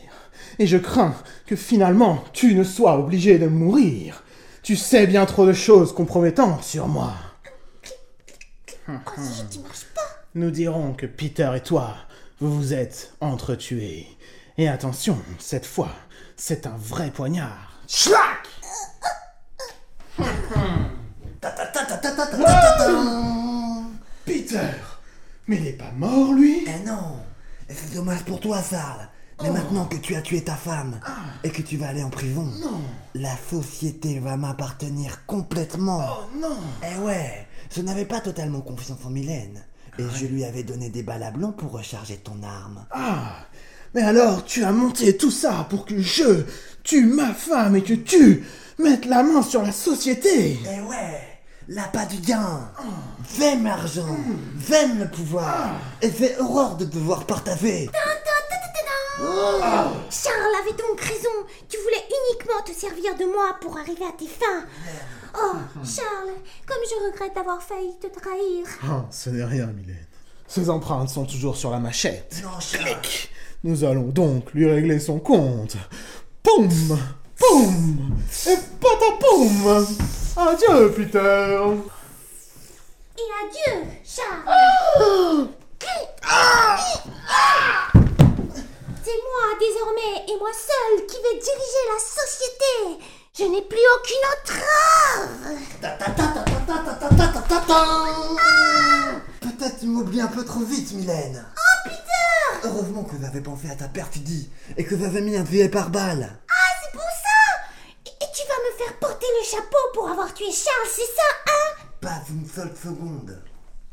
[0.59, 1.15] Et je crains
[1.45, 4.23] que finalement tu ne sois obligé de mourir.
[4.63, 7.13] Tu sais bien trop de choses compromettantes sur moi.
[8.89, 10.06] Oh, si tu marches pas
[10.37, 11.95] nous dirons que Peter et toi,
[12.39, 14.07] vous vous êtes entretués.
[14.57, 15.91] Et attention, cette fois,
[16.35, 17.71] c'est un vrai poignard.
[17.87, 18.47] Schlack
[24.25, 24.59] Peter
[25.47, 26.65] Mais il est pas mort, lui?
[26.67, 27.17] Eh non
[27.69, 29.07] C'est dommage pour toi, Sarl.
[29.43, 30.99] Mais maintenant que tu as tué ta femme
[31.43, 32.81] et que tu vas aller en prison, Non.
[33.13, 36.03] la société va m'appartenir complètement.
[36.09, 39.63] Oh non Eh ouais, je n'avais pas totalement confiance en Mylène.
[39.99, 42.85] Et je lui avais donné des balles à blanc pour recharger ton arme.
[42.91, 43.37] Ah
[43.95, 46.43] Mais alors, tu as monté tout ça pour que je
[46.83, 48.43] tue ma femme et que tu
[48.77, 51.21] mettes la main sur la société Eh ouais,
[51.67, 52.69] l'appât du gain.
[53.37, 54.17] J'aime l'argent,
[54.67, 55.79] j'aime le pouvoir.
[56.01, 57.89] Et j'ai horreur de devoir partager.
[59.19, 61.29] Charles avait donc raison.
[61.69, 64.65] Tu voulais uniquement te servir de moi pour arriver à tes fins.
[65.35, 68.65] Oh, Charles, comme je regrette d'avoir failli te trahir.
[68.85, 70.05] Oh, ce n'est rien, Mylène.
[70.47, 72.41] Ces empreintes sont toujours sur la machette.
[72.71, 73.31] Clic
[73.63, 75.75] Nous allons donc lui régler son compte.
[76.43, 76.69] Poum
[77.37, 79.85] Poum Et patapoum
[80.37, 81.59] Adieu, Peter
[83.17, 85.49] Et adieu, Charles.
[89.07, 93.05] C'est moi désormais et moi seul qui vais diriger la société.
[93.39, 95.29] Je n'ai plus aucune entrave.
[99.39, 101.45] Peut-être tu m'oublies un peu trop vite, Mylène.
[101.55, 105.69] Oh, Peter Heureusement que j'avais pensé à ta perfidie et que j'avais mis un billet
[105.69, 106.41] par balle.
[106.49, 107.61] Ah, c'est pour ça
[108.07, 111.85] et, tu vas me faire porter le chapeau pour avoir tué Charles, c'est ça, hein?
[112.01, 113.41] Pas une seule seconde.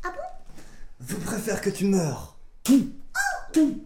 [0.03, 1.07] Ah bon?
[1.07, 2.35] Je préfère que tu meurs.
[2.65, 2.89] Tout.
[3.53, 3.81] Tout.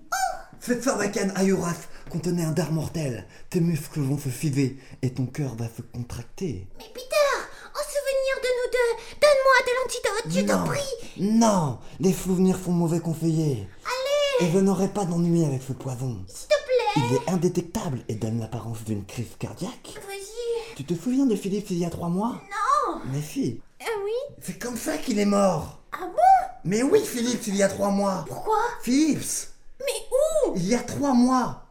[0.60, 1.76] Cette sarbacane Ayoras
[2.10, 3.26] contenait un dard mortel.
[3.50, 6.68] Tes muscles vont se fiver et ton cœur va se contracter.
[6.78, 7.32] Mais Peter,
[7.74, 11.24] en souvenir de nous deux, donne-moi de l'antidote, je t'en prie.
[11.24, 13.68] Non, les souvenirs sont mauvais conseillers.
[13.86, 16.18] Allez, Et je n'aurai pas d'ennui avec ce poison.
[16.28, 17.08] s'il te plaît.
[17.10, 19.94] Il est indétectable et donne l'apparence d'une crise cardiaque.
[20.08, 20.76] Vas-y.
[20.76, 22.42] Tu te souviens de Philippe il y a trois mois?
[22.90, 23.00] Non.
[23.14, 25.80] Mais si, Ah oui c'est comme ça qu'il est mort.
[25.94, 26.48] Ah bon?
[26.66, 28.26] Mais oui, Philippe, il y a trois mois.
[28.28, 28.58] Pourquoi?
[28.82, 29.49] Philips,
[29.80, 31.66] Mais où il y a trois mois.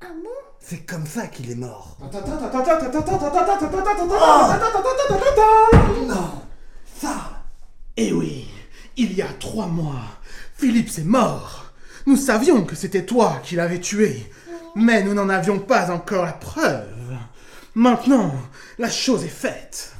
[0.00, 1.96] Ah bon C'est comme ça qu'il est mort.
[6.06, 6.30] Non,
[7.00, 7.14] ça.
[7.96, 8.48] Eh oui,
[8.96, 10.02] il y a trois mois,
[10.54, 11.64] Philippe est mort.
[12.06, 14.30] Nous savions que c'était toi qui l'avais tué,
[14.76, 16.86] mais nous n'en avions pas encore la preuve.
[17.74, 18.32] Maintenant,
[18.78, 19.92] la chose est faite.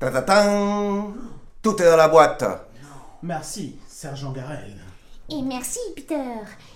[0.00, 2.44] Tout est dans la boîte.
[3.22, 4.76] Merci, sergent Garel.
[5.30, 6.22] Et merci, Peter.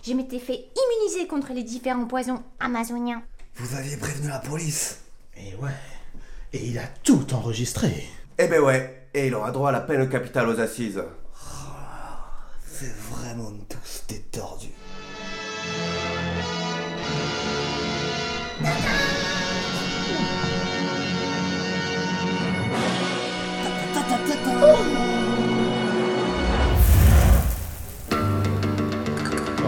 [0.06, 3.22] Je m'étais fait immuniser contre les différents poisons amazoniens.
[3.56, 4.98] Vous aviez prévenu la police.
[5.36, 5.70] Et ouais,
[6.52, 8.06] et il a tout enregistré.
[8.38, 11.02] Eh ben ouais, et il aura droit à la peine capitale aux assises.
[12.66, 14.22] C'est vraiment tous des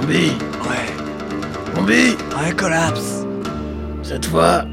[0.04, 0.32] Combi
[0.68, 1.74] Ouais.
[1.74, 3.24] Combi Ouais, collapse.
[4.02, 4.64] Cette fois,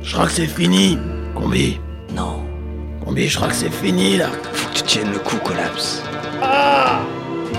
[0.00, 0.96] je crois que c'est fini.
[1.34, 1.80] Combi
[2.14, 2.44] Non.
[3.04, 4.26] Combi, je crois que c'est fini là.
[4.52, 6.04] Faut que tu tiennes le coup, collapse.
[6.40, 7.00] Ah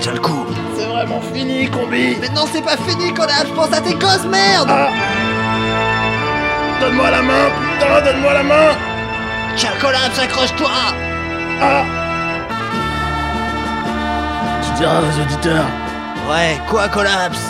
[0.00, 0.46] Tiens le coup.
[0.78, 3.50] C'est vraiment fini, Combi Mais non, c'est pas fini, collapse.
[3.54, 4.68] Pense à tes gosses, merde.
[4.70, 4.88] Ah
[6.80, 8.70] Donne-moi la main, putain, donne-moi la main
[9.54, 10.70] Tiens, collapse, accroche-toi.
[11.60, 11.84] Ah
[14.62, 15.66] Tu diras aux auditeurs,
[16.28, 17.40] Ouais, quoi, collapse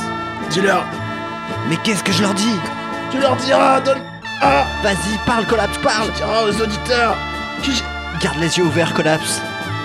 [0.50, 0.84] dis-leur,
[1.68, 2.54] Mais qu'est-ce que je leur dis
[3.10, 4.02] tu leur diras, donne...
[4.42, 6.08] Ah Vas-y, parle, collapse, parle.
[6.12, 7.16] Tu diras aux auditeurs
[7.62, 7.70] Que
[8.22, 9.40] Garde les yeux ouverts, collapse.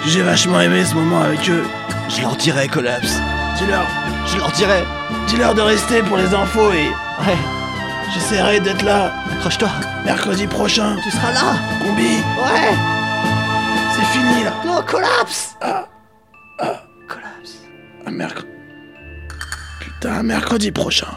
[0.06, 1.64] j'ai vachement aimé ce moment avec eux.
[2.10, 3.22] Je leur dirai, collapse.
[3.58, 3.86] Dis-leur,
[4.28, 4.84] Je leur dirai.
[5.28, 6.90] dis-leur de rester pour les infos et
[7.26, 7.38] Ouais,
[8.14, 9.70] j'essaierai d'être là accroche-toi.
[10.04, 10.98] mercredi prochain.
[11.02, 11.54] Tu seras là.
[11.82, 12.76] Combi, Ouais.
[13.96, 14.52] c'est fini là.
[14.66, 15.56] Non, collapse.
[15.62, 15.86] Ah,
[17.08, 17.62] Collapse.
[18.06, 18.48] un mercredi.
[20.06, 21.08] Mercredi prochain.